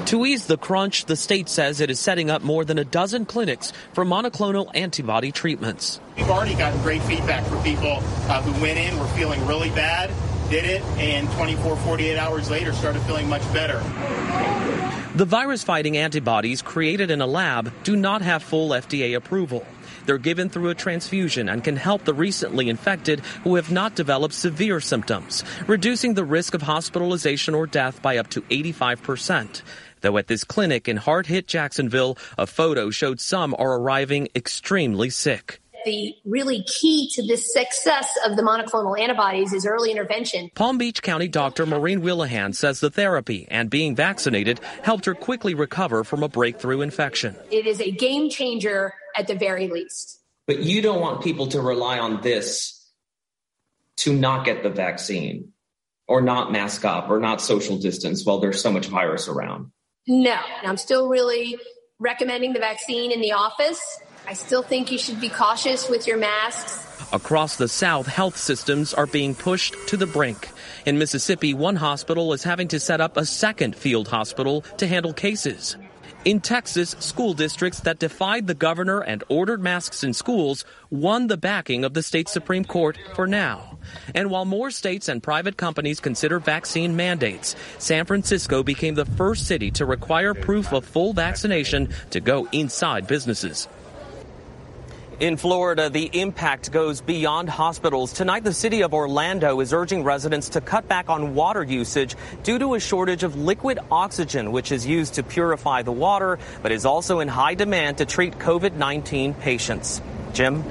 To 0.04 0.26
ease 0.26 0.48
the 0.48 0.58
crunch, 0.58 1.06
the 1.06 1.16
state 1.16 1.48
says 1.48 1.80
it 1.80 1.88
is 1.88 1.98
setting 1.98 2.28
up 2.28 2.42
more 2.42 2.66
than 2.66 2.78
a 2.78 2.84
dozen 2.84 3.24
clinics 3.24 3.72
for 3.94 4.04
monoclonal 4.04 4.70
antibody 4.74 5.32
treatments. 5.32 5.98
We've 6.18 6.28
already 6.28 6.56
gotten 6.56 6.78
great 6.82 7.00
feedback 7.04 7.42
from 7.46 7.62
people 7.62 8.00
uh, 8.28 8.42
who 8.42 8.52
went 8.60 8.78
in, 8.78 8.98
were 8.98 9.06
feeling 9.16 9.46
really 9.46 9.70
bad, 9.70 10.10
did 10.50 10.66
it, 10.66 10.82
and 10.98 11.26
24, 11.32 11.74
48 11.74 12.18
hours 12.18 12.50
later 12.50 12.74
started 12.74 13.00
feeling 13.04 13.30
much 13.30 13.50
better. 13.54 13.82
The 15.14 15.26
virus 15.26 15.62
fighting 15.62 15.98
antibodies 15.98 16.62
created 16.62 17.10
in 17.10 17.20
a 17.20 17.26
lab 17.26 17.70
do 17.84 17.96
not 17.96 18.22
have 18.22 18.42
full 18.42 18.70
FDA 18.70 19.14
approval. 19.14 19.66
They're 20.06 20.16
given 20.16 20.48
through 20.48 20.70
a 20.70 20.74
transfusion 20.74 21.50
and 21.50 21.62
can 21.62 21.76
help 21.76 22.04
the 22.04 22.14
recently 22.14 22.70
infected 22.70 23.20
who 23.44 23.56
have 23.56 23.70
not 23.70 23.94
developed 23.94 24.32
severe 24.32 24.80
symptoms, 24.80 25.44
reducing 25.66 26.14
the 26.14 26.24
risk 26.24 26.54
of 26.54 26.62
hospitalization 26.62 27.54
or 27.54 27.66
death 27.66 28.00
by 28.00 28.16
up 28.16 28.30
to 28.30 28.40
85%. 28.40 29.60
Though 30.00 30.16
at 30.16 30.28
this 30.28 30.44
clinic 30.44 30.88
in 30.88 30.96
hard 30.96 31.26
hit 31.26 31.46
Jacksonville, 31.46 32.16
a 32.38 32.46
photo 32.46 32.88
showed 32.88 33.20
some 33.20 33.54
are 33.58 33.74
arriving 33.74 34.28
extremely 34.34 35.10
sick 35.10 35.61
the 35.84 36.14
really 36.24 36.64
key 36.64 37.10
to 37.14 37.26
the 37.26 37.36
success 37.36 38.08
of 38.26 38.36
the 38.36 38.42
monoclonal 38.42 38.98
antibodies 38.98 39.52
is 39.52 39.66
early 39.66 39.90
intervention. 39.90 40.50
Palm 40.54 40.78
Beach 40.78 41.02
County 41.02 41.28
doctor 41.28 41.66
Maureen 41.66 42.00
Whelihan 42.00 42.52
says 42.52 42.80
the 42.80 42.90
therapy 42.90 43.46
and 43.50 43.70
being 43.70 43.94
vaccinated 43.94 44.60
helped 44.82 45.04
her 45.06 45.14
quickly 45.14 45.54
recover 45.54 46.04
from 46.04 46.22
a 46.22 46.28
breakthrough 46.28 46.80
infection. 46.80 47.36
It 47.50 47.66
is 47.66 47.80
a 47.80 47.90
game 47.90 48.30
changer 48.30 48.94
at 49.16 49.26
the 49.26 49.34
very 49.34 49.68
least. 49.68 50.20
But 50.46 50.60
you 50.60 50.82
don't 50.82 51.00
want 51.00 51.22
people 51.22 51.46
to 51.48 51.60
rely 51.60 51.98
on 51.98 52.20
this 52.20 52.90
to 53.98 54.12
not 54.12 54.44
get 54.44 54.62
the 54.62 54.70
vaccine 54.70 55.52
or 56.08 56.20
not 56.20 56.52
mask 56.52 56.84
up 56.84 57.08
or 57.08 57.20
not 57.20 57.40
social 57.40 57.78
distance 57.78 58.26
while 58.26 58.40
there's 58.40 58.60
so 58.60 58.72
much 58.72 58.86
virus 58.86 59.28
around. 59.28 59.70
No, 60.06 60.36
I'm 60.64 60.76
still 60.76 61.08
really 61.08 61.58
recommending 61.98 62.52
the 62.52 62.58
vaccine 62.58 63.12
in 63.12 63.20
the 63.20 63.32
office 63.32 64.00
I 64.26 64.34
still 64.34 64.62
think 64.62 64.92
you 64.92 64.98
should 64.98 65.20
be 65.20 65.28
cautious 65.28 65.88
with 65.88 66.06
your 66.06 66.16
masks. 66.16 66.86
Across 67.12 67.56
the 67.56 67.68
South, 67.68 68.06
health 68.06 68.36
systems 68.36 68.94
are 68.94 69.06
being 69.06 69.34
pushed 69.34 69.74
to 69.88 69.96
the 69.96 70.06
brink. 70.06 70.48
In 70.86 70.98
Mississippi, 70.98 71.52
one 71.52 71.76
hospital 71.76 72.32
is 72.32 72.44
having 72.44 72.68
to 72.68 72.80
set 72.80 73.00
up 73.00 73.16
a 73.16 73.26
second 73.26 73.76
field 73.76 74.08
hospital 74.08 74.62
to 74.78 74.86
handle 74.86 75.12
cases. 75.12 75.76
In 76.24 76.40
Texas, 76.40 76.94
school 77.00 77.34
districts 77.34 77.80
that 77.80 77.98
defied 77.98 78.46
the 78.46 78.54
governor 78.54 79.00
and 79.00 79.24
ordered 79.28 79.60
masks 79.60 80.04
in 80.04 80.14
schools 80.14 80.64
won 80.88 81.26
the 81.26 81.36
backing 81.36 81.84
of 81.84 81.94
the 81.94 82.02
state 82.02 82.28
Supreme 82.28 82.64
Court 82.64 82.96
for 83.14 83.26
now. 83.26 83.76
And 84.14 84.30
while 84.30 84.44
more 84.44 84.70
states 84.70 85.08
and 85.08 85.20
private 85.20 85.56
companies 85.56 85.98
consider 85.98 86.38
vaccine 86.38 86.94
mandates, 86.94 87.56
San 87.78 88.04
Francisco 88.04 88.62
became 88.62 88.94
the 88.94 89.04
first 89.04 89.48
city 89.48 89.72
to 89.72 89.84
require 89.84 90.32
proof 90.32 90.72
of 90.72 90.84
full 90.84 91.12
vaccination 91.12 91.88
to 92.10 92.20
go 92.20 92.46
inside 92.52 93.08
businesses. 93.08 93.66
In 95.20 95.36
Florida, 95.36 95.90
the 95.90 96.10
impact 96.20 96.72
goes 96.72 97.00
beyond 97.00 97.48
hospitals. 97.48 98.12
Tonight, 98.12 98.44
the 98.44 98.52
city 98.52 98.82
of 98.82 98.94
Orlando 98.94 99.60
is 99.60 99.72
urging 99.72 100.04
residents 100.04 100.50
to 100.50 100.60
cut 100.60 100.88
back 100.88 101.10
on 101.10 101.34
water 101.34 101.62
usage 101.62 102.16
due 102.42 102.58
to 102.58 102.74
a 102.74 102.80
shortage 102.80 103.22
of 103.22 103.36
liquid 103.36 103.78
oxygen, 103.90 104.52
which 104.52 104.72
is 104.72 104.86
used 104.86 105.14
to 105.14 105.22
purify 105.22 105.82
the 105.82 105.92
water, 105.92 106.38
but 106.62 106.72
is 106.72 106.86
also 106.86 107.20
in 107.20 107.28
high 107.28 107.54
demand 107.54 107.98
to 107.98 108.06
treat 108.06 108.38
COVID 108.38 108.74
19 108.74 109.34
patients. 109.34 110.00
Jim? 110.32 110.64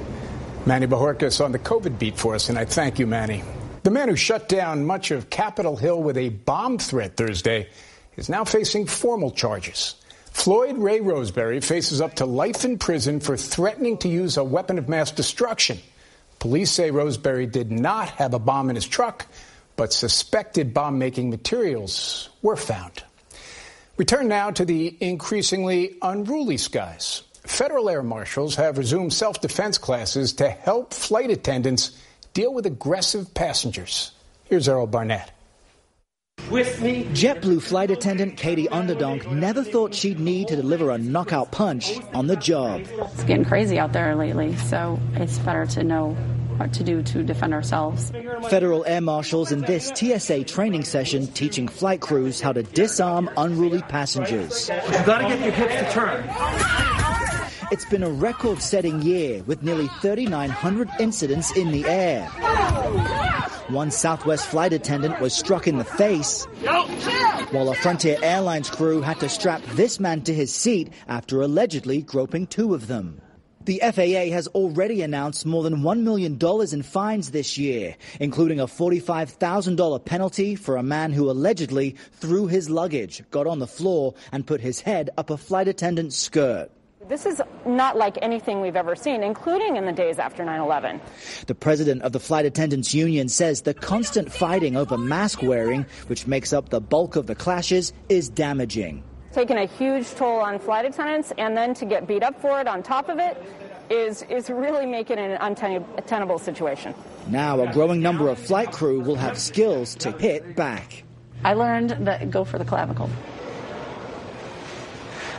Manny 0.66 0.86
Bojorquez 0.86 1.42
on 1.42 1.52
the 1.52 1.58
COVID 1.58 1.98
beat 1.98 2.18
for 2.18 2.34
us, 2.34 2.48
and 2.48 2.58
I 2.58 2.64
thank 2.64 2.98
you, 2.98 3.06
Manny. 3.06 3.42
The 3.84 3.90
man 3.90 4.08
who 4.08 4.16
shut 4.16 4.48
down 4.48 4.84
much 4.84 5.12
of 5.12 5.30
Capitol 5.30 5.76
Hill 5.76 6.02
with 6.02 6.16
a 6.16 6.28
bomb 6.28 6.78
threat 6.78 7.16
Thursday 7.16 7.68
is 8.16 8.28
now 8.28 8.44
facing 8.44 8.86
formal 8.86 9.30
charges. 9.30 9.94
Floyd 10.32 10.78
Ray 10.78 11.00
Roseberry 11.00 11.60
faces 11.60 12.00
up 12.00 12.14
to 12.14 12.26
life 12.26 12.64
in 12.64 12.78
prison 12.78 13.20
for 13.20 13.36
threatening 13.36 13.98
to 13.98 14.08
use 14.08 14.36
a 14.36 14.42
weapon 14.42 14.78
of 14.78 14.88
mass 14.88 15.12
destruction. 15.12 15.78
Police 16.40 16.72
say 16.72 16.90
Roseberry 16.90 17.46
did 17.46 17.70
not 17.70 18.08
have 18.08 18.34
a 18.34 18.40
bomb 18.40 18.68
in 18.68 18.74
his 18.74 18.88
truck, 18.88 19.26
but 19.76 19.92
suspected 19.92 20.74
bomb 20.74 20.98
making 20.98 21.30
materials 21.30 22.28
were 22.42 22.56
found. 22.56 23.04
We 23.96 24.04
turn 24.04 24.26
now 24.26 24.50
to 24.50 24.64
the 24.64 24.96
increasingly 25.00 25.96
unruly 26.02 26.56
skies. 26.56 27.22
Federal 27.44 27.88
air 27.88 28.02
marshals 28.02 28.56
have 28.56 28.78
resumed 28.78 29.12
self 29.12 29.40
defense 29.40 29.78
classes 29.78 30.32
to 30.34 30.48
help 30.48 30.92
flight 30.92 31.30
attendants 31.30 31.96
deal 32.34 32.52
with 32.52 32.66
aggressive 32.66 33.32
passengers. 33.34 34.10
Here's 34.44 34.68
Errol 34.68 34.88
Barnett 34.88 35.30
with 36.50 36.80
me. 36.80 37.04
JetBlue 37.06 37.62
flight 37.62 37.90
attendant 37.90 38.36
Katie 38.36 38.68
Underdonk 38.68 39.30
never 39.30 39.62
thought 39.62 39.94
she'd 39.94 40.20
need 40.20 40.48
to 40.48 40.56
deliver 40.56 40.90
a 40.90 40.98
knockout 40.98 41.50
punch 41.50 41.98
on 42.14 42.26
the 42.26 42.36
job. 42.36 42.82
It's 42.82 43.24
getting 43.24 43.44
crazy 43.44 43.78
out 43.78 43.92
there 43.92 44.14
lately, 44.14 44.56
so 44.56 44.98
it's 45.14 45.38
better 45.40 45.66
to 45.66 45.84
know 45.84 46.16
what 46.56 46.72
to 46.74 46.84
do 46.84 47.02
to 47.02 47.22
defend 47.22 47.54
ourselves. 47.54 48.10
Federal 48.50 48.84
air 48.84 49.00
marshals 49.00 49.52
in 49.52 49.62
this 49.62 49.90
TSA 49.94 50.44
training 50.44 50.84
session 50.84 51.26
teaching 51.28 51.68
flight 51.68 52.00
crews 52.00 52.40
how 52.40 52.52
to 52.52 52.62
disarm 52.62 53.30
unruly 53.36 53.82
passengers. 53.82 54.68
You've 54.68 55.06
got 55.06 55.18
to 55.18 55.28
get 55.28 55.40
your 55.40 55.52
hips 55.52 55.74
to 55.74 55.90
turn. 55.90 56.24
It's 57.72 57.86
been 57.86 58.02
a 58.02 58.10
record 58.10 58.60
setting 58.60 59.00
year 59.00 59.42
with 59.44 59.62
nearly 59.62 59.88
3,900 60.02 60.90
incidents 61.00 61.56
in 61.56 61.72
the 61.72 61.86
air. 61.86 62.28
One 63.68 63.90
Southwest 63.90 64.46
flight 64.46 64.72
attendant 64.72 65.20
was 65.20 65.32
struck 65.32 65.68
in 65.68 65.78
the 65.78 65.84
face, 65.84 66.44
while 67.52 67.70
a 67.70 67.74
Frontier 67.74 68.18
Airlines 68.22 68.68
crew 68.68 69.00
had 69.00 69.20
to 69.20 69.28
strap 69.28 69.62
this 69.74 70.00
man 70.00 70.22
to 70.22 70.34
his 70.34 70.52
seat 70.52 70.92
after 71.06 71.40
allegedly 71.40 72.02
groping 72.02 72.48
two 72.48 72.74
of 72.74 72.88
them. 72.88 73.20
The 73.64 73.80
FAA 73.80 74.34
has 74.34 74.48
already 74.48 75.02
announced 75.02 75.46
more 75.46 75.62
than 75.62 75.82
$1 75.82 76.00
million 76.00 76.36
in 76.72 76.82
fines 76.82 77.30
this 77.30 77.56
year, 77.56 77.96
including 78.18 78.58
a 78.58 78.66
$45,000 78.66 80.04
penalty 80.04 80.56
for 80.56 80.76
a 80.76 80.82
man 80.82 81.12
who 81.12 81.30
allegedly 81.30 81.94
threw 82.14 82.48
his 82.48 82.68
luggage, 82.68 83.22
got 83.30 83.46
on 83.46 83.60
the 83.60 83.68
floor, 83.68 84.14
and 84.32 84.44
put 84.44 84.60
his 84.60 84.80
head 84.80 85.10
up 85.16 85.30
a 85.30 85.36
flight 85.36 85.68
attendant's 85.68 86.16
skirt. 86.16 86.72
This 87.08 87.26
is 87.26 87.42
not 87.66 87.96
like 87.96 88.16
anything 88.22 88.60
we've 88.60 88.76
ever 88.76 88.94
seen, 88.94 89.22
including 89.22 89.76
in 89.76 89.86
the 89.86 89.92
days 89.92 90.18
after 90.18 90.44
9 90.44 90.60
11. 90.60 91.00
The 91.46 91.54
president 91.54 92.02
of 92.02 92.12
the 92.12 92.20
Flight 92.20 92.46
Attendants 92.46 92.94
Union 92.94 93.28
says 93.28 93.62
the 93.62 93.74
constant 93.74 94.32
fighting 94.32 94.76
over 94.76 94.96
mask 94.96 95.42
wearing, 95.42 95.84
which 96.06 96.26
makes 96.26 96.52
up 96.52 96.68
the 96.68 96.80
bulk 96.80 97.16
of 97.16 97.26
the 97.26 97.34
clashes, 97.34 97.92
is 98.08 98.28
damaging 98.28 99.02
Taking 99.32 99.56
a 99.56 99.64
huge 99.64 100.10
toll 100.14 100.40
on 100.40 100.58
flight 100.58 100.84
attendants, 100.84 101.32
and 101.38 101.56
then 101.56 101.72
to 101.74 101.86
get 101.86 102.06
beat 102.06 102.22
up 102.22 102.38
for 102.42 102.60
it 102.60 102.68
on 102.68 102.82
top 102.82 103.08
of 103.08 103.18
it 103.18 103.42
is, 103.88 104.22
is 104.28 104.50
really 104.50 104.84
making 104.84 105.18
an 105.18 105.38
untenable 105.40 106.38
situation. 106.38 106.94
Now, 107.28 107.62
a 107.62 107.72
growing 107.72 108.02
number 108.02 108.28
of 108.28 108.38
flight 108.38 108.72
crew 108.72 109.00
will 109.00 109.16
have 109.16 109.38
skills 109.38 109.94
to 109.96 110.12
hit 110.12 110.54
back. 110.54 111.04
I 111.44 111.54
learned 111.54 111.90
that 112.06 112.30
go 112.30 112.44
for 112.44 112.58
the 112.58 112.64
clavicle. 112.66 113.08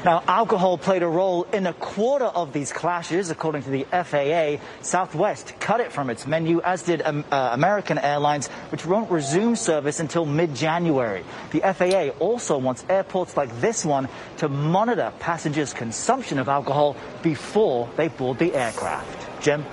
Now, 0.03 0.22
alcohol 0.27 0.77
played 0.77 1.01
a 1.01 1.07
role 1.07 1.43
in 1.53 1.65
a 1.65 1.72
quarter 1.72 2.25
of 2.25 2.51
these 2.51 2.74
clashes, 2.74 3.29
according 3.29 3.63
to 3.63 3.69
the 3.69 3.86
FAA. 3.86 4.62
Southwest 4.81 5.53
cut 5.62 5.79
it 5.79 5.93
from 5.93 6.10
its 6.10 6.27
menu, 6.27 6.60
as 6.62 6.83
did 6.83 7.01
um, 7.01 7.24
uh, 7.31 7.51
American 7.53 7.98
Airlines, 7.98 8.48
which 8.69 8.86
won't 8.86 9.10
resume 9.10 9.55
service 9.55 10.01
until 10.01 10.25
mid-January. 10.25 11.24
The 11.51 11.62
FAA 11.62 12.10
also 12.19 12.57
wants 12.57 12.83
airports 12.89 13.38
like 13.38 13.62
this 13.62 13.86
one 13.86 14.10
to 14.39 14.50
monitor 14.50 15.13
passengers' 15.19 15.72
consumption 15.74 16.38
of 16.38 16.50
alcohol 16.50 16.98
before 17.22 17.89
they 17.95 18.10
board 18.10 18.39
the 18.39 18.53
aircraft. 18.53 19.41
Jim? 19.41 19.65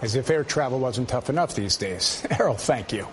As 0.00 0.14
if 0.14 0.30
air 0.30 0.44
travel 0.44 0.78
wasn't 0.78 1.08
tough 1.08 1.28
enough 1.28 1.56
these 1.56 1.76
days. 1.76 2.24
Errol, 2.38 2.54
thank 2.54 2.92
you. 2.92 3.08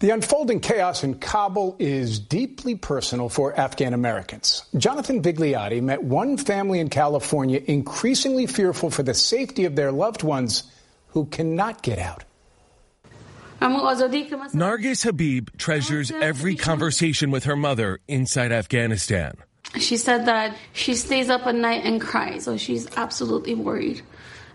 The 0.00 0.08
unfolding 0.08 0.60
chaos 0.60 1.04
in 1.04 1.18
Kabul 1.18 1.76
is 1.78 2.18
deeply 2.18 2.74
personal 2.74 3.28
for 3.28 3.54
Afghan 3.60 3.92
Americans. 3.92 4.64
Jonathan 4.78 5.22
Vigliotti 5.22 5.82
met 5.82 6.02
one 6.02 6.38
family 6.38 6.80
in 6.80 6.88
California 6.88 7.60
increasingly 7.66 8.46
fearful 8.46 8.88
for 8.88 9.02
the 9.02 9.12
safety 9.12 9.66
of 9.66 9.76
their 9.76 9.92
loved 9.92 10.22
ones 10.22 10.62
who 11.08 11.26
cannot 11.26 11.82
get 11.82 11.98
out. 11.98 12.24
Nargis 13.60 15.04
Habib 15.04 15.50
treasures 15.58 16.10
every 16.10 16.56
conversation 16.56 17.30
with 17.30 17.44
her 17.44 17.56
mother 17.56 17.98
inside 18.08 18.52
Afghanistan. 18.52 19.34
She 19.78 19.98
said 19.98 20.24
that 20.24 20.56
she 20.72 20.94
stays 20.94 21.28
up 21.28 21.46
at 21.46 21.54
night 21.54 21.84
and 21.84 22.00
cries, 22.00 22.44
so 22.44 22.56
she's 22.56 22.88
absolutely 22.96 23.54
worried. 23.54 24.00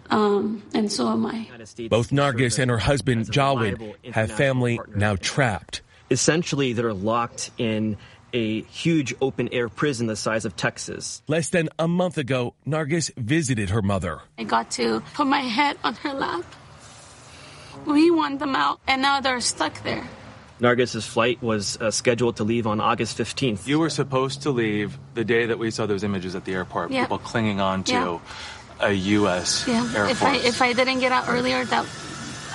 Um, 0.10 0.64
and 0.74 0.92
so 0.92 1.10
am 1.10 1.26
I. 1.26 1.48
Both 1.90 2.12
Nargis 2.12 2.60
and 2.60 2.70
her 2.70 2.78
husband 2.78 3.32
Jawed 3.32 3.96
have 4.12 4.32
family 4.32 4.80
now 4.96 5.16
trapped. 5.16 5.82
Essentially, 6.12 6.74
they're 6.74 6.94
locked 6.94 7.50
in 7.58 7.98
a 8.34 8.62
huge 8.64 9.16
open 9.22 9.50
air 9.52 9.70
prison 9.70 10.08
the 10.08 10.16
size 10.16 10.46
of 10.46 10.56
Texas. 10.56 11.24
Less 11.28 11.50
than 11.50 11.70
a 11.80 11.88
month 11.88 12.18
ago, 12.18 12.54
Nargis 12.68 13.16
visited 13.16 13.70
her 13.70 13.82
mother. 13.82 14.20
I 14.38 14.44
got 14.44 14.72
to 14.72 15.02
put 15.14 15.26
my 15.26 15.40
head 15.40 15.78
on 15.84 15.96
her 15.96 16.14
lap. 16.14 16.44
We 17.86 18.12
want 18.12 18.40
them 18.40 18.56
out, 18.56 18.80
and 18.88 19.02
now 19.02 19.22
they're 19.22 19.42
stuck 19.42 19.82
there. 19.84 20.08
Nargis's 20.60 21.06
flight 21.06 21.42
was 21.42 21.78
uh, 21.82 21.92
scheduled 21.92 22.38
to 22.38 22.44
leave 22.44 22.66
on 22.66 22.80
August 22.80 23.18
15th. 23.18 23.68
You 23.68 23.80
were 23.80 23.90
supposed 23.90 24.44
to 24.44 24.52
leave 24.52 24.98
the 25.14 25.26
day 25.26 25.48
that 25.48 25.60
we 25.60 25.70
saw 25.70 25.86
those 25.86 26.04
images 26.04 26.36
at 26.36 26.46
the 26.46 26.54
airport, 26.54 26.92
yeah. 26.92 27.02
people 27.02 27.18
clinging 27.18 27.60
on 27.60 27.84
to. 27.86 27.94
Yeah 27.94 28.20
a 28.79 28.91
U.S. 28.91 29.67
Yeah. 29.67 29.91
Air 29.96 30.05
if 30.08 30.17
Force. 30.17 30.32
I 30.32 30.48
if 30.48 30.62
I 30.62 30.74
didn't 30.74 31.00
get 31.00 31.12
out 31.12 31.25
earlier, 31.27 31.63
that 31.65 31.86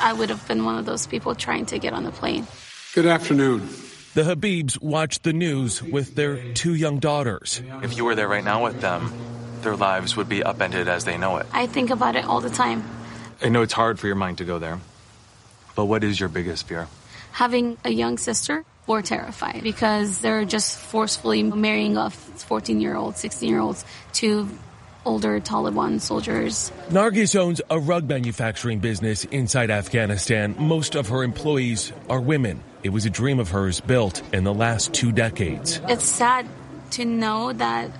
I 0.00 0.12
would 0.12 0.30
have 0.30 0.46
been 0.48 0.64
one 0.64 0.78
of 0.78 0.86
those 0.86 1.06
people 1.06 1.34
trying 1.34 1.66
to 1.66 1.78
get 1.78 1.92
on 1.92 2.04
the 2.04 2.12
plane. 2.12 2.46
Good 2.94 3.06
afternoon. 3.06 3.68
The 4.14 4.22
Habibs 4.22 4.80
watched 4.82 5.22
the 5.22 5.32
news 5.32 5.82
with 5.82 6.16
their 6.16 6.52
two 6.52 6.74
young 6.74 6.98
daughters. 6.98 7.62
If 7.82 7.96
you 7.96 8.04
were 8.04 8.16
there 8.16 8.26
right 8.26 8.42
now 8.42 8.64
with 8.64 8.80
them, 8.80 9.12
their 9.60 9.76
lives 9.76 10.16
would 10.16 10.28
be 10.28 10.42
upended 10.42 10.88
as 10.88 11.04
they 11.04 11.16
know 11.16 11.36
it. 11.36 11.46
I 11.52 11.66
think 11.66 11.90
about 11.90 12.16
it 12.16 12.24
all 12.24 12.40
the 12.40 12.50
time. 12.50 12.82
I 13.40 13.48
know 13.48 13.62
it's 13.62 13.72
hard 13.72 14.00
for 14.00 14.08
your 14.08 14.16
mind 14.16 14.38
to 14.38 14.44
go 14.44 14.58
there, 14.58 14.80
but 15.76 15.84
what 15.84 16.02
is 16.02 16.18
your 16.18 16.28
biggest 16.28 16.66
fear? 16.66 16.88
Having 17.32 17.78
a 17.84 17.90
young 17.90 18.18
sister 18.18 18.64
or 18.86 19.02
terrified 19.02 19.62
because 19.62 20.20
they're 20.20 20.44
just 20.44 20.76
forcefully 20.76 21.44
marrying 21.44 21.96
off 21.96 22.14
14 22.14 22.80
year 22.80 22.96
olds, 22.96 23.20
16 23.20 23.48
year 23.48 23.60
olds 23.60 23.84
to 24.14 24.48
older 25.04 25.40
Taliban 25.40 26.00
soldiers. 26.00 26.72
Nargis 26.88 27.36
owns 27.36 27.60
a 27.70 27.78
rug 27.78 28.08
manufacturing 28.08 28.78
business 28.78 29.24
inside 29.24 29.70
Afghanistan. 29.70 30.54
Most 30.58 30.94
of 30.94 31.08
her 31.08 31.22
employees 31.22 31.92
are 32.08 32.20
women. 32.20 32.62
It 32.82 32.90
was 32.90 33.06
a 33.06 33.10
dream 33.10 33.38
of 33.38 33.50
hers 33.50 33.80
built 33.80 34.22
in 34.32 34.44
the 34.44 34.54
last 34.54 34.94
two 34.94 35.12
decades. 35.12 35.80
It's 35.88 36.04
sad 36.04 36.46
to 36.92 37.04
know 37.04 37.52
that 37.52 37.90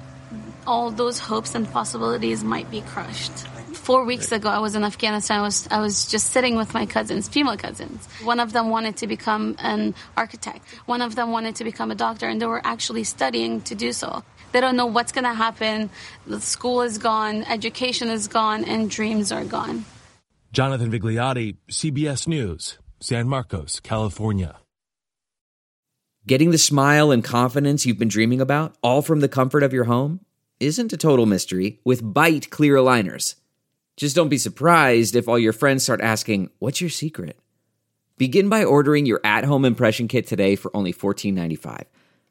all 0.67 0.91
those 0.91 1.19
hopes 1.19 1.55
and 1.55 1.71
possibilities 1.71 2.45
might 2.45 2.71
be 2.71 2.81
crushed. 2.83 3.33
Four 3.73 4.05
weeks 4.05 4.31
ago, 4.31 4.49
I 4.49 4.59
was 4.59 4.75
in 4.75 4.85
Afghanistan. 4.85 5.41
I 5.41 5.43
was, 5.43 5.67
I 5.71 5.81
was 5.81 6.07
just 6.07 6.31
sitting 6.31 6.57
with 6.57 6.75
my 6.75 6.87
cousins, 6.87 7.29
female 7.29 7.57
cousins. 7.57 8.07
One 8.23 8.39
of 8.39 8.53
them 8.53 8.69
wanted 8.69 8.99
to 8.99 9.07
become 9.07 9.57
an 9.59 9.95
architect. 10.17 10.65
One 10.87 11.03
of 11.03 11.17
them 11.17 11.33
wanted 11.33 11.57
to 11.57 11.65
become 11.65 11.91
a 11.91 11.95
doctor, 11.95 12.29
and 12.29 12.41
they 12.41 12.47
were 12.47 12.61
actually 12.65 13.05
studying 13.05 13.63
to 13.63 13.75
do 13.75 13.93
so. 13.93 14.23
They 14.53 14.61
don't 14.61 14.77
know 14.77 14.87
what's 14.87 15.13
going 15.13 15.25
to 15.25 15.35
happen. 15.35 15.91
The 16.27 16.41
school 16.41 16.83
is 16.83 16.99
gone, 16.99 17.45
education 17.45 18.09
is 18.09 18.29
gone, 18.29 18.65
and 18.65 18.91
dreams 18.91 19.31
are 19.31 19.45
gone. 19.45 19.85
Jonathan 20.53 20.91
Vigliotti, 20.91 21.57
CBS 21.71 22.27
News, 22.27 22.79
San 22.99 23.29
Marcos, 23.29 23.79
California. 23.81 24.57
Getting 26.27 26.51
the 26.51 26.59
smile 26.59 27.11
and 27.11 27.25
confidence 27.25 27.87
you've 27.87 27.99
been 27.99 28.09
dreaming 28.09 28.41
about, 28.41 28.77
all 28.83 29.01
from 29.01 29.21
the 29.21 29.29
comfort 29.29 29.63
of 29.63 29.73
your 29.73 29.85
home, 29.85 30.21
isn't 30.59 30.93
a 30.93 30.97
total 30.97 31.25
mystery 31.25 31.81
with 31.85 32.03
Byte 32.03 32.51
clear 32.51 32.77
aligners. 32.77 33.37
Just 33.97 34.17
don't 34.17 34.29
be 34.29 34.39
surprised 34.39 35.17
if 35.17 35.29
all 35.29 35.39
your 35.39 35.53
friends 35.53 35.83
start 35.83 36.01
asking, 36.01 36.51
What's 36.59 36.81
your 36.81 36.91
secret? 36.91 37.39
Begin 38.19 38.49
by 38.49 38.65
ordering 38.65 39.07
your 39.07 39.21
at 39.25 39.45
home 39.45 39.65
impression 39.65 40.09
kit 40.09 40.27
today 40.27 40.57
for 40.57 40.75
only 40.77 40.93
$14.95. 40.93 41.85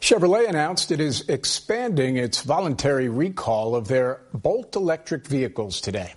Chevrolet 0.00 0.48
announced 0.48 0.92
it 0.92 1.00
is 1.00 1.28
expanding 1.28 2.16
its 2.16 2.42
voluntary 2.42 3.08
recall 3.08 3.74
of 3.74 3.88
their 3.88 4.20
Bolt 4.32 4.76
electric 4.76 5.26
vehicles 5.26 5.80
today. 5.80 6.14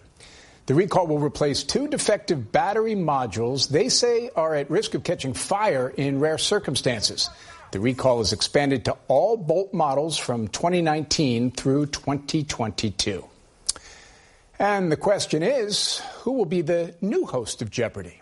The 0.66 0.76
recall 0.76 1.08
will 1.08 1.18
replace 1.18 1.64
two 1.64 1.88
defective 1.88 2.52
battery 2.52 2.94
modules 2.94 3.70
they 3.70 3.90
say 3.90 4.30
are 4.36 4.54
at 4.54 4.70
risk 4.70 4.94
of 4.94 5.04
catching 5.04 5.34
fire 5.34 5.90
in 5.90 6.20
rare 6.20 6.38
circumstances. 6.38 7.30
The 7.72 7.80
recall 7.80 8.20
is 8.22 8.34
expanded 8.34 8.86
to 8.86 8.98
all 9.08 9.38
Bolt 9.38 9.74
models 9.74 10.18
from 10.18 10.48
2019 10.50 11.52
through 11.52 11.88
2022. 11.88 13.26
And 14.60 14.92
the 14.92 14.98
question 14.98 15.42
is 15.42 16.04
who 16.20 16.34
will 16.34 16.46
be 16.46 16.62
the 16.62 16.94
new 17.02 17.26
host 17.26 17.62
of 17.62 17.72
Jeopardy? 17.72 18.22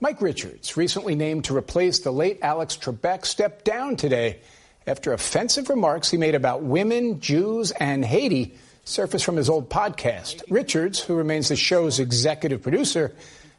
Mike 0.00 0.20
Richards, 0.20 0.76
recently 0.76 1.14
named 1.14 1.44
to 1.44 1.56
replace 1.56 2.00
the 2.00 2.10
late 2.10 2.38
Alex 2.42 2.76
Trebek, 2.76 3.24
stepped 3.24 3.64
down 3.64 3.96
today 3.96 4.40
after 4.86 5.12
offensive 5.12 5.68
remarks 5.68 6.10
he 6.10 6.16
made 6.16 6.34
about 6.34 6.62
women, 6.62 7.20
Jews, 7.20 7.70
and 7.72 8.04
Haiti 8.04 8.56
surfaced 8.84 9.24
from 9.24 9.36
his 9.36 9.48
old 9.48 9.70
podcast. 9.70 10.42
Richards, 10.50 11.00
who 11.00 11.14
remains 11.14 11.48
the 11.48 11.56
show's 11.56 11.98
executive 11.98 12.62
producer, 12.62 13.14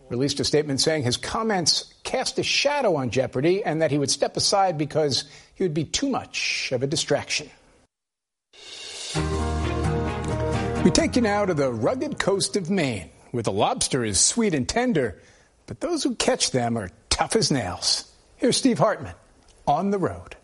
released 0.09 0.39
a 0.39 0.43
statement 0.43 0.79
saying 0.79 1.03
his 1.03 1.17
comments 1.17 1.93
cast 2.03 2.38
a 2.38 2.43
shadow 2.43 2.95
on 2.95 3.09
Jeopardy 3.09 3.63
and 3.63 3.81
that 3.81 3.91
he 3.91 3.97
would 3.97 4.11
step 4.11 4.38
aside 4.38 4.77
because 4.77 5.23
he 5.55 5.63
would 5.63 5.73
be 5.73 5.83
too 5.85 6.09
much 6.09 6.71
of 6.71 6.83
a 6.83 6.88
distraction. 6.88 7.49
We 10.83 10.91
take 10.91 11.15
you 11.15 11.23
now 11.23 11.45
to 11.45 11.55
the 11.55 11.71
rugged 11.71 12.19
coast 12.19 12.55
of 12.55 12.69
Maine, 12.69 13.09
where 13.31 13.41
the 13.41 13.51
lobster 13.51 14.03
is 14.03 14.19
sweet 14.19 14.53
and 14.53 14.69
tender, 14.69 15.19
but 15.65 15.79
those 15.79 16.03
who 16.03 16.13
catch 16.13 16.51
them 16.51 16.77
are 16.77 16.91
tough 17.09 17.35
as 17.35 17.49
nails. 17.49 18.11
Here's 18.38 18.57
Steve 18.57 18.77
Hartman 18.77 19.15
on 19.65 19.89
the 19.89 19.97
road. 19.97 20.35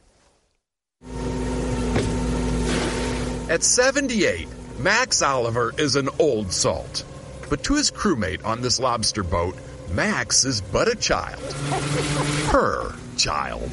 At 3.51 3.63
78, 3.63 4.47
Max 4.79 5.21
Oliver 5.21 5.73
is 5.77 5.97
an 5.97 6.07
old 6.19 6.53
salt. 6.53 7.03
But 7.49 7.65
to 7.65 7.73
his 7.73 7.91
crewmate 7.91 8.45
on 8.45 8.61
this 8.61 8.79
lobster 8.79 9.23
boat, 9.23 9.57
Max 9.91 10.45
is 10.45 10.61
but 10.61 10.87
a 10.87 10.95
child. 10.95 11.41
Her, 12.49 12.95
child. 13.17 13.69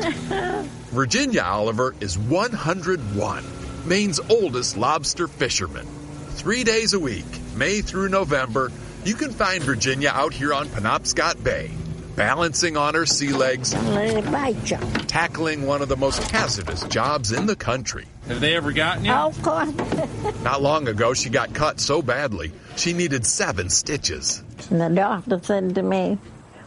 Virginia 0.90 1.42
Oliver 1.42 1.94
is 2.00 2.18
101, 2.18 3.44
Maine's 3.86 4.18
oldest 4.28 4.76
lobster 4.76 5.28
fisherman. 5.28 5.86
Three 6.30 6.64
days 6.64 6.92
a 6.92 6.98
week, 6.98 7.26
May 7.54 7.80
through 7.80 8.08
November, 8.08 8.72
you 9.04 9.14
can 9.14 9.30
find 9.30 9.62
Virginia 9.62 10.10
out 10.12 10.32
here 10.32 10.52
on 10.52 10.66
Penobscot 10.66 11.44
Bay, 11.44 11.70
balancing 12.18 12.76
on 12.76 12.94
her 12.94 13.06
sea 13.06 13.32
legs, 13.32 13.70
tackling 15.06 15.64
one 15.64 15.80
of 15.80 15.88
the 15.88 15.96
most 15.96 16.20
hazardous 16.32 16.82
jobs 16.84 17.30
in 17.30 17.46
the 17.46 17.54
country. 17.54 18.06
Have 18.26 18.40
they 18.40 18.56
ever 18.56 18.72
gotten 18.72 19.04
you? 19.04 19.12
Oh, 19.12 19.28
of 19.28 19.40
course. 19.40 19.72
Not 20.42 20.60
long 20.60 20.88
ago, 20.88 21.14
she 21.14 21.30
got 21.30 21.54
cut 21.54 21.78
so 21.78 22.02
badly, 22.02 22.50
she 22.76 22.92
needed 22.92 23.24
seven 23.24 23.70
stitches. 23.70 24.42
And 24.68 24.80
the 24.80 24.88
doctor 24.88 25.40
said 25.40 25.76
to 25.76 25.82
me, 25.82 26.18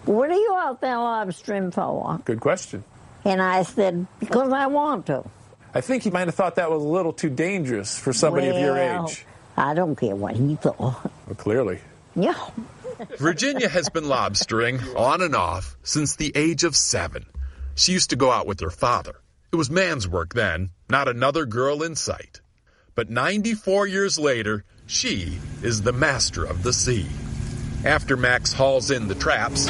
What 0.06 0.32
are 0.32 0.40
you 0.40 0.56
out 0.58 0.80
there 0.80 0.96
lobstering 0.96 1.74
for? 1.74 2.22
Good 2.24 2.40
question. 2.40 2.86
And 3.26 3.42
I 3.42 3.64
said, 3.64 4.08
Because 4.22 4.54
I 4.54 4.68
want 4.68 5.08
to. 5.08 5.26
I 5.74 5.82
think 5.82 6.04
he 6.04 6.12
might 6.12 6.28
have 6.28 6.36
thought 6.36 6.56
that 6.56 6.72
was 6.72 6.82
a 6.82 6.88
little 6.88 7.14
too 7.14 7.30
dangerous 7.30 8.00
for 8.00 8.14
somebody 8.14 8.48
well, 8.48 8.56
of 8.56 8.62
your 8.62 8.78
age. 8.78 9.26
I 9.58 9.74
don't 9.74 9.98
care 9.98 10.16
what 10.16 10.36
he 10.38 10.56
thought. 10.56 10.78
Well, 10.80 11.36
clearly. 11.38 11.80
Yeah. 12.16 12.36
Virginia 13.18 13.70
has 13.70 13.90
been 13.90 14.06
lobstering 14.06 14.96
on 14.96 15.22
and 15.22 15.36
off 15.36 15.76
since 15.84 16.16
the 16.16 16.32
age 16.36 16.64
of 16.64 16.76
seven. 16.76 17.26
She 17.76 17.94
used 17.94 18.10
to 18.12 18.16
go 18.16 18.32
out 18.32 18.48
with 18.48 18.60
her 18.60 18.70
father. 18.70 19.16
It 19.52 19.56
was 19.56 19.70
man's 19.70 20.08
work 20.08 20.34
then, 20.34 20.70
not 20.90 21.08
another 21.08 21.46
girl 21.46 21.84
in 21.84 21.96
sight. 21.96 22.42
But 22.96 23.10
94 23.10 23.88
years 23.88 24.20
later, 24.20 24.64
she 24.86 25.40
is 25.64 25.82
the 25.82 25.94
master 25.94 26.46
of 26.46 26.64
the 26.64 26.74
sea. 26.74 27.08
After 27.84 28.16
Max 28.16 28.54
hauls 28.54 28.92
in 28.92 29.08
the 29.08 29.16
traps, 29.16 29.70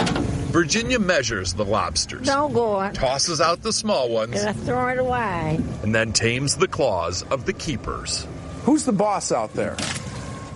Virginia 0.51 0.99
measures 0.99 1.53
the 1.53 1.63
lobsters. 1.63 2.27
Don't 2.27 2.53
go 2.53 2.73
on. 2.73 2.93
Tosses 2.93 3.39
out 3.39 3.61
the 3.61 3.71
small 3.71 4.09
ones. 4.09 4.35
Gonna 4.35 4.53
throw 4.53 4.87
it 4.89 4.99
away. 4.99 5.59
And 5.83 5.95
then 5.95 6.11
tames 6.11 6.57
the 6.57 6.67
claws 6.67 7.23
of 7.23 7.45
the 7.45 7.53
keepers. 7.53 8.27
Who's 8.63 8.83
the 8.83 8.91
boss 8.91 9.31
out 9.31 9.53
there? 9.53 9.77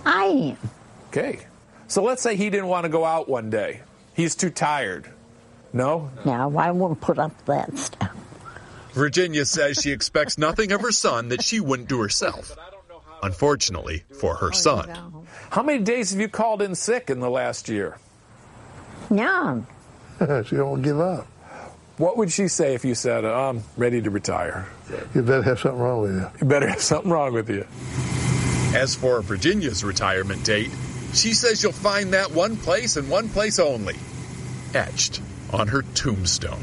I 0.04 0.24
am. 0.24 0.70
Okay. 1.08 1.46
So 1.88 2.02
let's 2.02 2.22
say 2.22 2.36
he 2.36 2.50
didn't 2.50 2.68
want 2.68 2.84
to 2.84 2.88
go 2.88 3.04
out 3.04 3.28
one 3.28 3.50
day. 3.50 3.80
He's 4.14 4.34
too 4.34 4.50
tired. 4.50 5.08
No? 5.72 6.10
No, 6.24 6.56
I 6.56 6.70
won't 6.70 7.00
put 7.00 7.18
up 7.18 7.44
that 7.46 7.76
stuff. 7.78 8.10
Virginia 8.92 9.44
says 9.44 9.78
she 9.82 9.92
expects 9.92 10.38
nothing 10.38 10.72
of 10.72 10.80
her 10.80 10.90
son 10.90 11.28
that 11.28 11.42
she 11.42 11.60
wouldn't 11.60 11.88
do 11.88 12.00
herself. 12.00 12.56
Unfortunately 13.22 14.04
for 14.18 14.36
her 14.36 14.48
oh, 14.48 14.56
son. 14.56 15.26
How 15.50 15.62
many 15.62 15.82
days 15.82 16.12
have 16.12 16.20
you 16.20 16.28
called 16.28 16.62
in 16.62 16.74
sick 16.74 17.10
in 17.10 17.20
the 17.20 17.30
last 17.30 17.68
year? 17.68 17.98
None. 19.10 19.66
she 20.46 20.56
don't 20.56 20.82
give 20.82 20.98
up. 20.98 21.26
What 21.98 22.16
would 22.18 22.30
she 22.30 22.48
say 22.48 22.74
if 22.74 22.84
you 22.84 22.94
said, 22.94 23.24
I'm 23.24 23.64
ready 23.76 24.02
to 24.02 24.10
retire? 24.10 24.66
You 25.14 25.22
better 25.22 25.42
have 25.42 25.60
something 25.60 25.80
wrong 25.80 26.02
with 26.02 26.14
you. 26.14 26.30
You 26.40 26.46
better 26.46 26.68
have 26.68 26.80
something 26.82 27.10
wrong 27.10 27.32
with 27.32 27.48
you. 27.48 27.66
As 28.74 28.94
for 28.94 29.22
Virginia's 29.22 29.82
retirement 29.82 30.44
date, 30.44 30.70
she 31.16 31.34
says 31.34 31.62
you'll 31.62 31.72
find 31.72 32.12
that 32.12 32.30
one 32.30 32.56
place 32.56 32.96
and 32.96 33.08
one 33.08 33.28
place 33.28 33.58
only, 33.58 33.96
etched 34.74 35.20
on 35.52 35.68
her 35.68 35.82
tombstone. 35.94 36.62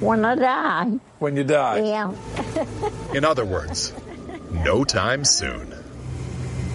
When 0.00 0.24
I 0.24 0.34
die. 0.34 0.98
When 1.18 1.36
you 1.36 1.44
die. 1.44 1.80
Yeah. 1.80 2.14
In 3.14 3.24
other 3.24 3.44
words, 3.44 3.92
no 4.50 4.84
time 4.84 5.24
soon. 5.24 5.74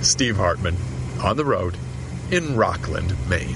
Steve 0.02 0.38
Hartman, 0.38 0.76
on 1.22 1.38
the 1.38 1.46
road 1.46 1.78
in 2.32 2.56
Rockland, 2.56 3.14
Maine. 3.30 3.56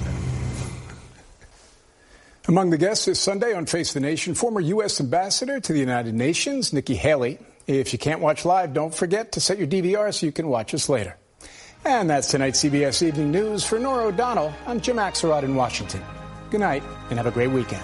Among 2.48 2.72
the 2.72 2.78
guests 2.78 3.06
this 3.06 3.22
Sunday 3.22 3.54
on 3.54 3.66
Face 3.66 3.94
the 3.94 4.02
Nation, 4.02 4.36
former 4.36 4.60
U.S. 4.60 5.00
Ambassador 5.00 5.62
to 5.62 5.74
the 5.74 5.80
United 5.80 6.14
Nations, 6.14 6.74
Nikki 6.74 6.96
Haley. 6.96 7.40
If 7.68 7.94
you 7.94 8.00
can't 8.00 8.20
watch 8.20 8.44
live, 8.44 8.74
don't 8.74 8.94
forget 8.94 9.32
to 9.34 9.40
set 9.40 9.58
your 9.58 9.68
DVR 9.68 10.14
so 10.14 10.26
you 10.26 10.34
can 10.34 10.50
watch 10.50 10.74
us 10.74 10.90
later. 10.90 11.16
And 11.86 12.10
that's 12.10 12.30
tonight's 12.30 12.64
CBS 12.64 13.06
Evening 13.06 13.30
News. 13.32 13.66
For 13.66 13.78
Norah 13.78 14.06
O'Donnell, 14.06 14.54
I'm 14.66 14.80
Jim 14.80 14.96
Axelrod 14.98 15.44
in 15.44 15.56
Washington. 15.56 16.02
Good 16.50 16.62
night 16.62 16.82
and 17.10 17.20
have 17.20 17.28
a 17.28 17.32
great 17.32 17.52
weekend. 17.52 17.84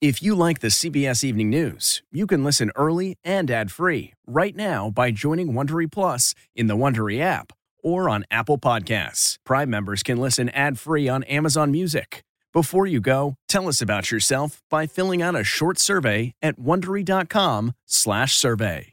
If 0.00 0.22
you 0.22 0.34
like 0.34 0.60
the 0.60 0.68
CBS 0.68 1.22
Evening 1.24 1.50
News, 1.50 2.02
you 2.10 2.26
can 2.26 2.42
listen 2.42 2.70
early 2.74 3.18
and 3.22 3.50
ad-free 3.50 4.14
right 4.26 4.56
now 4.56 4.88
by 4.88 5.10
joining 5.10 5.52
Wondery 5.52 5.92
Plus 5.92 6.34
in 6.56 6.68
the 6.68 6.76
Wondery 6.76 7.20
app 7.20 7.52
or 7.84 8.08
on 8.08 8.24
Apple 8.30 8.56
Podcasts. 8.56 9.36
Prime 9.44 9.68
members 9.68 10.02
can 10.02 10.16
listen 10.16 10.48
ad-free 10.50 11.06
on 11.06 11.22
Amazon 11.24 11.70
Music. 11.70 12.22
Before 12.54 12.86
you 12.86 13.00
go, 13.00 13.34
tell 13.46 13.68
us 13.68 13.82
about 13.82 14.10
yourself 14.10 14.62
by 14.70 14.86
filling 14.86 15.20
out 15.20 15.36
a 15.36 15.44
short 15.44 15.78
survey 15.78 16.32
at 16.40 16.58
wondery.com/survey. 16.58 18.92